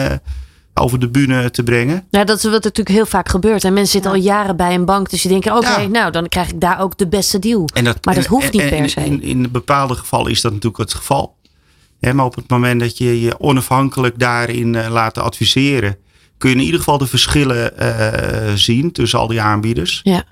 over 0.73 0.99
de 0.99 1.09
bühne 1.09 1.51
te 1.51 1.63
brengen. 1.63 2.07
Ja, 2.09 2.23
dat 2.23 2.37
is 2.37 2.43
wat 2.43 2.51
natuurlijk 2.63 2.95
heel 2.95 3.05
vaak 3.05 3.29
gebeurt. 3.29 3.63
En 3.63 3.73
mensen 3.73 3.91
zitten 3.91 4.11
Ja. 4.11 4.17
al 4.17 4.23
jaren 4.23 4.55
bij 4.55 4.73
een 4.73 4.85
bank. 4.85 5.09
Dus 5.09 5.21
die 5.21 5.31
denken, 5.31 5.55
oké, 5.55 5.79
Ja. 5.81 5.87
nou 5.87 6.11
dan 6.11 6.27
krijg 6.27 6.49
ik 6.49 6.59
daar 6.61 6.79
ook 6.81 6.97
de 6.97 7.07
beste 7.07 7.39
deal. 7.39 7.69
En 7.73 7.83
dat, 7.83 8.05
Maar 8.05 8.13
dat 8.15 8.23
en- 8.23 8.29
hoeft 8.29 8.51
niet 8.51 8.61
en- 8.61 8.69
per 8.69 8.89
se. 8.89 9.05
In, 9.05 9.21
in 9.21 9.51
bepaalde 9.51 9.95
gevallen 9.95 10.31
is 10.31 10.41
dat 10.41 10.51
natuurlijk 10.51 10.81
het 10.83 10.93
geval. 10.93 11.35
Hè, 11.99 12.13
maar 12.13 12.25
op 12.25 12.35
het 12.35 12.49
moment 12.49 12.79
dat 12.79 12.97
je 12.97 13.21
je 13.21 13.39
onafhankelijk 13.39 14.19
daarin 14.19 14.75
eh, 14.75 14.89
laat 14.91 15.17
adviseren, 15.17 15.97
kun 16.37 16.49
je 16.49 16.55
in 16.55 16.61
ieder 16.61 16.79
geval 16.79 16.97
de 16.97 17.07
verschillen 17.07 17.77
eh, 17.77 18.53
zien 18.55 18.91
tussen 18.91 19.19
al 19.19 19.27
die 19.27 19.41
aanbieders. 19.41 19.99
Ja. 20.03 20.23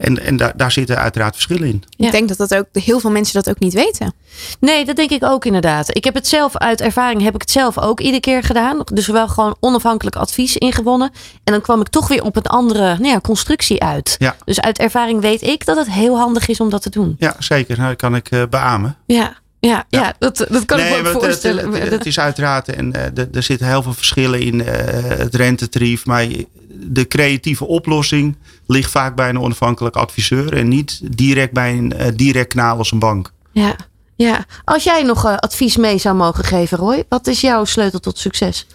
En, 0.00 0.24
en 0.24 0.36
daar, 0.36 0.52
daar 0.56 0.72
zitten 0.72 0.98
uiteraard 0.98 1.34
verschillen 1.34 1.68
in. 1.68 1.82
Ja. 1.90 2.06
Ik 2.06 2.12
denk 2.12 2.28
dat, 2.28 2.36
dat 2.36 2.54
ook, 2.54 2.66
heel 2.72 3.00
veel 3.00 3.10
mensen 3.10 3.34
dat 3.34 3.50
ook 3.50 3.58
niet 3.58 3.72
weten. 3.72 4.14
Nee, 4.60 4.84
dat 4.84 4.96
denk 4.96 5.10
ik 5.10 5.24
ook 5.24 5.44
inderdaad. 5.44 5.96
Ik 5.96 6.04
heb 6.04 6.14
het 6.14 6.28
zelf 6.28 6.56
uit 6.56 6.80
ervaring 6.80 7.22
heb 7.22 7.34
ik 7.34 7.40
het 7.40 7.50
zelf 7.50 7.78
ook 7.78 8.00
iedere 8.00 8.20
keer 8.20 8.42
gedaan. 8.42 8.82
Dus 8.84 9.06
wel 9.06 9.28
gewoon 9.28 9.56
onafhankelijk 9.60 10.16
advies 10.16 10.56
ingewonnen. 10.56 11.10
En 11.44 11.52
dan 11.52 11.60
kwam 11.60 11.80
ik 11.80 11.88
toch 11.88 12.08
weer 12.08 12.22
op 12.22 12.36
een 12.36 12.42
andere 12.42 12.82
nou 12.84 13.06
ja, 13.06 13.20
constructie 13.20 13.82
uit. 13.82 14.16
Ja. 14.18 14.36
Dus 14.44 14.60
uit 14.60 14.78
ervaring 14.78 15.20
weet 15.20 15.42
ik 15.42 15.64
dat 15.64 15.76
het 15.76 15.90
heel 15.90 16.18
handig 16.18 16.48
is 16.48 16.60
om 16.60 16.70
dat 16.70 16.82
te 16.82 16.90
doen. 16.90 17.16
Ja, 17.18 17.36
zeker. 17.38 17.76
Nou, 17.76 17.88
dat 17.88 17.98
kan 17.98 18.14
ik 18.14 18.30
eh, 18.30 18.42
beamen. 18.50 18.96
Ja, 19.06 19.36
ja, 19.60 19.84
ja. 19.88 20.00
Ja. 20.00 20.14
dat, 20.18 20.36
dat 20.50 20.64
kan 20.64 20.78
ik 20.80 21.02
me 21.02 21.08
ook 21.08 21.22
voorstellen. 21.22 21.64
Het, 21.64 21.72
het, 21.74 21.82
Dat- 21.90 21.98
het 21.98 22.06
is 22.06 22.18
uiteraard, 22.18 22.68
en 22.68 22.92
eh, 22.92 23.24
er- 23.34 23.42
zitten 23.42 23.66
heel 23.66 23.82
veel 23.82 23.94
verschillen 23.94 24.40
in 24.40 24.64
eh, 24.64 25.18
het 25.18 25.34
rentetarief. 25.34 26.06
Maar 26.06 26.26
de 26.72 27.06
creatieve 27.08 27.64
oplossing 27.66 28.36
ligt 28.66 28.90
vaak 28.90 29.14
bij 29.14 29.28
een 29.28 29.40
onafhankelijk 29.40 29.96
adviseur. 29.96 30.56
En 30.56 30.68
niet 30.68 31.00
direct 31.16 31.52
bij 31.52 31.72
een 31.72 31.92
eh, 31.92 32.06
direct 32.14 32.54
kanaal 32.54 32.78
als 32.78 32.92
een 32.92 32.98
bank. 32.98 33.32
ja, 33.52 33.76
ja. 34.16 34.44
Als 34.64 34.84
jij 34.84 35.02
nog 35.02 35.24
advies 35.26 35.76
mee 35.76 35.98
zou 35.98 36.16
mogen 36.16 36.44
geven, 36.44 36.78
Roy, 36.78 37.04
wat 37.08 37.26
is 37.26 37.40
jouw 37.40 37.64
sleutel 37.64 38.00
tot 38.00 38.18
succes? 38.18 38.66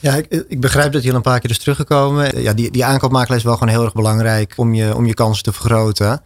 Ja, 0.00 0.14
ik, 0.14 0.44
ik 0.48 0.60
begrijp 0.60 0.92
dat 0.92 1.00
hij 1.02 1.10
al 1.10 1.16
een 1.16 1.22
paar 1.22 1.40
keer 1.40 1.50
is 1.50 1.58
teruggekomen. 1.58 2.42
Ja, 2.42 2.52
die, 2.52 2.70
die 2.70 2.84
aankoopmakelaar 2.84 3.38
is 3.38 3.44
wel 3.44 3.52
gewoon 3.56 3.68
heel 3.74 3.84
erg 3.84 3.92
belangrijk 3.92 4.52
om 4.56 4.74
je, 4.74 4.94
om 4.96 5.06
je 5.06 5.14
kansen 5.14 5.42
te 5.44 5.52
vergroten. 5.52 6.22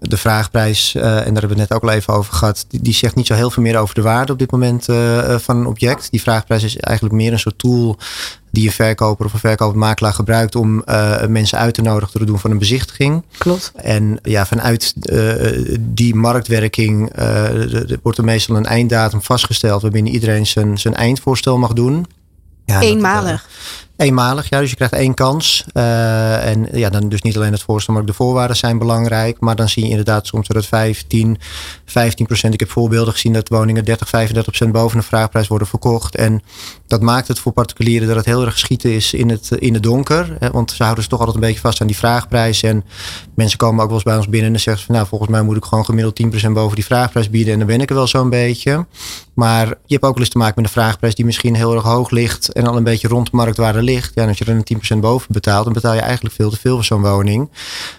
De 0.00 0.16
vraagprijs, 0.16 0.94
eh, 0.94 1.02
en 1.02 1.14
daar 1.14 1.24
hebben 1.24 1.42
we 1.42 1.48
het 1.48 1.56
net 1.56 1.72
ook 1.72 1.82
al 1.82 1.90
even 1.90 2.14
over 2.14 2.32
gehad, 2.34 2.64
die, 2.68 2.82
die 2.82 2.94
zegt 2.94 3.14
niet 3.14 3.26
zo 3.26 3.34
heel 3.34 3.50
veel 3.50 3.62
meer 3.62 3.78
over 3.78 3.94
de 3.94 4.02
waarde 4.02 4.32
op 4.32 4.38
dit 4.38 4.50
moment 4.50 4.88
eh, 4.88 5.34
eh, 5.34 5.40
van 5.40 5.56
een 5.56 5.66
object. 5.66 6.10
Die 6.10 6.20
vraagprijs 6.20 6.62
is 6.62 6.76
eigenlijk 6.76 7.14
meer 7.16 7.32
een 7.32 7.38
soort 7.38 7.58
tool 7.58 7.98
die 8.50 8.66
een 8.66 8.72
verkoper 8.72 9.26
of 9.26 9.32
een 9.32 9.38
verkoopmakelaar 9.38 10.12
gebruikt 10.12 10.54
om 10.56 10.84
mensen 11.28 11.58
uit 11.58 11.74
te 11.74 11.82
nodigen 11.82 12.10
tot 12.10 12.20
het 12.20 12.26
doen 12.28 12.38
van 12.38 12.50
een 12.50 12.58
bezichtiging. 12.58 13.24
Klopt. 13.38 13.72
En 13.74 14.18
ja, 14.22 14.46
vanuit 14.46 14.94
die 15.80 16.14
marktwerking 16.14 17.12
wordt 18.02 18.18
er 18.18 18.24
meestal 18.24 18.56
een 18.56 18.66
einddatum 18.66 19.22
vastgesteld 19.22 19.82
waarbinnen 19.82 20.12
iedereen 20.12 20.46
zijn, 20.46 20.78
zijn 20.78 20.94
eindvoorstel 20.94 21.58
mag 21.58 21.72
doen. 21.72 22.06
Ja, 22.64 22.80
dat- 23.30 23.40
Eenmalig. 23.98 24.48
Ja. 24.48 24.60
Dus 24.60 24.70
je 24.70 24.76
krijgt 24.76 24.94
één 24.94 25.14
kans. 25.14 25.64
Eh, 25.72 26.46
en 26.50 26.68
ja, 26.72 26.90
dan 26.90 27.08
dus 27.08 27.22
niet 27.22 27.36
alleen 27.36 27.52
het 27.52 27.62
voorstel, 27.62 27.92
maar 27.92 28.02
ook 28.02 28.08
de 28.08 28.14
voorwaarden 28.14 28.56
zijn 28.56 28.78
belangrijk. 28.78 29.40
Maar 29.40 29.56
dan 29.56 29.68
zie 29.68 29.82
je 29.84 29.90
inderdaad 29.90 30.26
soms 30.26 30.48
dat 30.48 30.56
het 30.56 30.66
15, 30.66 31.38
15 31.84 32.26
procent. 32.26 32.54
Ik 32.54 32.60
heb 32.60 32.70
voorbeelden 32.70 33.12
gezien 33.12 33.32
dat 33.32 33.48
woningen 33.48 33.84
30, 33.84 34.08
35 34.08 34.52
procent 34.52 34.72
boven 34.72 34.98
de 34.98 35.04
vraagprijs 35.04 35.48
worden 35.48 35.68
verkocht. 35.68 36.16
En 36.16 36.42
dat 36.86 37.00
maakt 37.00 37.28
het 37.28 37.38
voor 37.38 37.52
particulieren 37.52 38.08
dat 38.08 38.16
het 38.16 38.24
heel 38.24 38.44
erg 38.44 38.58
schieten 38.58 38.92
is 38.92 39.12
in 39.12 39.30
het, 39.30 39.50
in 39.50 39.74
het 39.74 39.82
donker. 39.82 40.36
Hè, 40.38 40.50
want 40.50 40.70
ze 40.70 40.82
houden 40.82 41.02
zich 41.02 41.12
toch 41.12 41.20
altijd 41.20 41.36
een 41.38 41.48
beetje 41.48 41.60
vast 41.60 41.80
aan 41.80 41.86
die 41.86 41.96
vraagprijs. 41.96 42.62
En 42.62 42.84
mensen 43.34 43.58
komen 43.58 43.80
ook 43.80 43.88
wel 43.88 43.96
eens 43.96 44.06
bij 44.06 44.16
ons 44.16 44.28
binnen 44.28 44.52
en 44.52 44.60
zeggen 44.60 44.84
van 44.84 44.94
nou, 44.94 45.06
volgens 45.06 45.30
mij 45.30 45.42
moet 45.42 45.56
ik 45.56 45.64
gewoon 45.64 45.84
gemiddeld 45.84 46.14
10 46.14 46.28
procent 46.28 46.54
boven 46.54 46.74
die 46.74 46.84
vraagprijs 46.84 47.30
bieden. 47.30 47.52
En 47.52 47.58
dan 47.58 47.68
ben 47.68 47.80
ik 47.80 47.88
er 47.88 47.94
wel 47.96 48.06
zo'n 48.06 48.30
beetje. 48.30 48.86
Maar 49.34 49.66
je 49.66 49.94
hebt 49.94 50.04
ook 50.04 50.14
wel 50.14 50.22
eens 50.22 50.28
te 50.28 50.38
maken 50.38 50.54
met 50.56 50.64
een 50.64 50.80
vraagprijs 50.82 51.14
die 51.14 51.24
misschien 51.24 51.54
heel 51.54 51.74
erg 51.74 51.84
hoog 51.84 52.10
ligt 52.10 52.52
en 52.52 52.66
al 52.66 52.76
een 52.76 52.84
beetje 52.84 53.08
rond 53.08 53.30
de 53.30 53.36
marktwaarde 53.36 53.82
ligt. 53.88 54.14
Ja, 54.14 54.26
als 54.26 54.38
je 54.38 54.44
er 54.44 54.62
een 54.64 54.96
10% 54.96 55.00
boven 55.00 55.32
betaalt, 55.32 55.64
dan 55.64 55.72
betaal 55.72 55.94
je 55.94 56.00
eigenlijk 56.00 56.34
veel 56.34 56.50
te 56.50 56.58
veel 56.58 56.74
voor 56.74 56.84
zo'n 56.84 57.02
woning. 57.02 57.50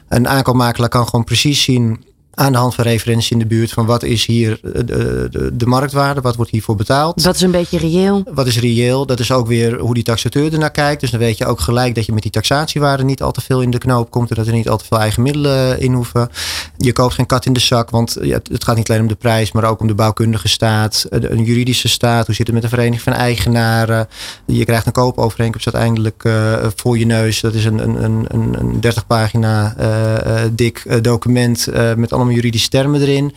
Een 0.08 0.28
aankoopmakelaar 0.28 0.90
kan 0.90 1.06
gewoon 1.06 1.26
precies 1.26 1.64
zien 1.64 2.04
aan 2.40 2.52
de 2.52 2.58
hand 2.58 2.76
van 2.76 2.84
referenties 2.84 3.32
in 3.32 3.40
de 3.40 3.46
buurt 3.46 3.72
van 3.72 3.86
wat 3.86 4.04
is 4.04 4.26
hier 4.26 4.60
de, 4.62 4.84
de, 5.32 5.50
de 5.54 5.66
marktwaarde, 5.66 6.22
wat 6.22 6.36
wordt 6.36 6.52
hiervoor 6.52 6.76
betaald. 6.76 7.24
Dat 7.24 7.36
is 7.36 7.42
een 7.42 7.52
beetje 7.52 7.78
reëel. 7.78 8.24
Wat 8.34 8.48
is 8.48 8.60
reëel? 8.60 9.06
Dat 9.06 9.20
is 9.20 9.32
ook 9.32 9.48
weer 9.48 9.80
hoe 9.80 9.94
die 9.94 10.04
taxateur 10.04 10.54
ernaar 10.54 10.72
kijkt. 10.72 11.02
Dus 11.02 11.12
dan 11.12 11.20
weet 11.20 11.38
je 11.38 11.46
ook 11.46 11.60
gelijk 11.60 11.96
dat 11.96 12.06
je 12.06 12.12
met 12.14 12.22
die 12.22 12.32
taxatiewaarde 12.32 13.04
niet 13.04 13.22
al 13.22 13.32
te 13.32 13.42
veel 13.42 13.62
in 13.62 13.72
de 13.72 13.78
knoop 13.78 14.10
komt. 14.12 14.30
En 14.30 14.36
dat 14.36 14.48
er 14.48 14.54
niet 14.54 14.70
al 14.70 14.78
te 14.78 14.86
veel 14.86 15.00
eigen 15.00 15.24
middelen 15.24 15.80
in 15.80 15.94
hoeven. 15.94 16.30
Je 16.78 16.94
koopt 16.94 17.14
geen 17.14 17.26
kat 17.26 17.46
in 17.46 17.54
de 17.54 17.60
zak. 17.60 17.90
Want 17.90 18.18
het- 18.20 18.64
gaat 18.64 18.76
niet 18.76 18.90
alleen 18.90 19.02
om 19.02 19.08
de 19.08 19.16
prijs, 19.16 19.52
maar 19.52 19.64
ook 19.64 19.80
om 19.82 19.88
de 19.88 19.96
bouwkundige 19.96 20.48
staat. 20.48 21.06
Een 21.10 21.32
een 21.32 21.44
juridische 21.44 21.88
staat. 21.88 22.26
Hoe 22.26 22.36
zit 22.36 22.46
het 22.46 22.54
met 22.56 22.64
de 22.64 22.70
vereniging 22.70 23.02
van 23.02 23.14
eigenaren? 23.14 24.08
Je 24.46 24.66
krijgt 24.66 24.86
een 24.86 24.92
koopovereenkomst 24.92 25.74
uiteindelijk 25.74 26.24
eh, 26.24 26.54
voor 26.76 26.98
je 26.98 27.06
neus. 27.06 27.42
Dat 27.42 27.54
is 27.54 27.66
een, 27.66 27.80
een, 27.80 28.04
een, 28.04 28.26
een- 28.28 28.60
een 28.60 28.80
30 28.82 29.08
pagina 29.08 29.74
eh, 29.78 30.44
eh, 30.44 30.50
dik 30.52 30.84
eh, 30.88 30.98
document 31.02 31.68
eh, 31.68 31.94
met 31.94 32.14
allemaal 32.14 32.29
juridische 32.34 32.70
termen 32.70 33.02
erin. 33.02 33.34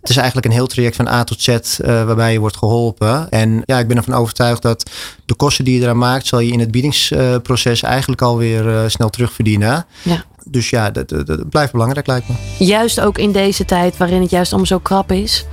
Het 0.00 0.10
is 0.10 0.16
eigenlijk 0.16 0.46
een 0.46 0.52
heel 0.52 0.66
traject 0.66 0.96
van 0.96 1.08
A 1.08 1.24
tot 1.24 1.42
Z 1.42 1.48
eh, 1.48 1.58
waarbij 1.84 2.32
je 2.32 2.38
wordt 2.38 2.56
geholpen. 2.56 3.30
En 3.30 3.62
ja, 3.64 3.78
ik 3.78 3.88
ben 3.88 3.96
ervan 3.96 4.14
overtuigd 4.14 4.62
dat 4.62 4.90
de 5.24 5.34
kosten 5.34 5.64
die 5.64 5.74
je 5.74 5.82
eraan 5.82 5.98
maakt, 5.98 6.26
zal 6.26 6.40
je 6.40 6.52
in 6.52 6.60
het 6.60 6.70
biedingsproces 6.70 7.82
eigenlijk 7.82 8.22
alweer 8.22 8.68
eh 8.68 8.84
snel 8.88 9.10
terugverdienen. 9.10 9.86
Ja. 10.02 10.24
Dus 10.48 10.70
ja, 10.70 10.90
dat, 10.90 11.08
dat, 11.08 11.26
dat 11.26 11.48
blijft 11.48 11.72
belangrijk 11.72 12.06
lijkt 12.06 12.28
me. 12.28 12.34
Juist 12.58 13.00
ook 13.00 13.18
in 13.18 13.32
deze 13.32 13.64
tijd 13.64 13.96
waarin 13.96 14.20
het 14.20 14.30
juist 14.30 14.50
allemaal 14.50 14.66
zo 14.66 14.78
krap 14.78 15.12
is. 15.12 15.46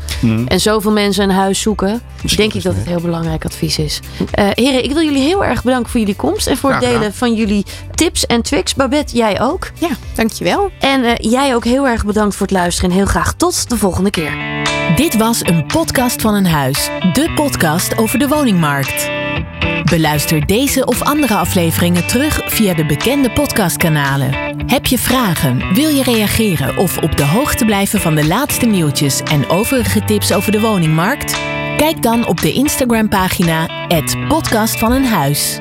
En 0.48 0.60
zoveel 0.60 0.92
mensen 0.92 1.24
een 1.24 1.36
huis 1.36 1.62
zoeken. 1.62 2.02
denk 2.36 2.54
ik 2.54 2.64
dat 2.64 2.76
het 2.76 2.86
heel 2.86 3.02
belangrijk 3.02 3.46
advies 3.46 3.78
is. 3.78 4.00
Eh 4.32 4.48
heren, 4.54 4.84
ik 4.84 4.92
wil 4.92 5.04
jullie 5.04 5.22
heel 5.22 5.46
erg 5.46 5.64
bedanken 5.64 5.92
voor 5.92 6.00
jullie 6.00 6.16
komst. 6.16 6.48
En 6.48 6.58
voor 6.58 6.72
het 6.72 6.80
delen 6.80 7.14
van 7.14 7.34
jullie 7.34 7.66
tips 7.96 8.26
en 8.26 8.42
tricks. 8.42 8.76
Babette, 8.76 9.16
jij 9.16 9.42
ook. 9.42 9.72
Ja, 9.80 9.90
dankjewel. 10.16 10.72
En 10.80 11.04
eh, 11.04 11.32
jij 11.32 11.56
ook 11.56 11.64
heel 11.64 11.88
erg 11.88 12.06
bedankt 12.06 12.36
voor 12.36 12.48
het 12.48 12.56
luisteren. 12.56 12.90
En 12.90 12.96
heel 12.96 13.06
graag 13.06 13.34
tot 13.34 13.70
de 13.70 13.78
volgende 13.78 14.10
keer. 14.10 14.34
Dit 14.96 15.18
was 15.18 15.42
een 15.44 15.66
podcast 15.66 16.22
van 16.22 16.34
een 16.34 16.48
huis. 16.48 16.90
De 17.14 17.32
podcast 17.36 17.98
over 17.98 18.20
de 18.20 18.28
woningmarkt. 18.28 19.23
Beluister 19.84 20.46
deze 20.46 20.86
of 20.86 21.02
andere 21.02 21.36
afleveringen 21.36 22.08
terug 22.08 22.42
via 22.46 22.74
de 22.74 22.86
bekende 22.86 23.32
podcastkanalen. 23.32 24.34
Heb 24.68 24.86
je 24.86 24.98
vragen, 24.98 25.74
wil 25.74 25.90
je 25.90 26.04
reageren 26.04 26.78
of 26.78 26.98
op 26.98 27.18
de 27.18 27.26
hoogte 27.26 27.66
blijven 27.66 28.00
van 28.00 28.16
de 28.16 28.28
laatste 28.28 28.66
nieuwtjes 28.66 29.22
en 29.22 29.50
overige 29.50 30.06
tips 30.06 30.34
over 30.34 30.52
de 30.52 30.60
woningmarkt? 30.60 31.38
Kijk 31.78 32.02
dan 32.02 32.28
op 32.28 32.42
de 32.42 32.54
Instagram 32.54 33.10
pagina 33.10 33.68
podcast 34.28 34.80
van 34.80 34.92
een 34.92 35.06
huis. 35.06 35.60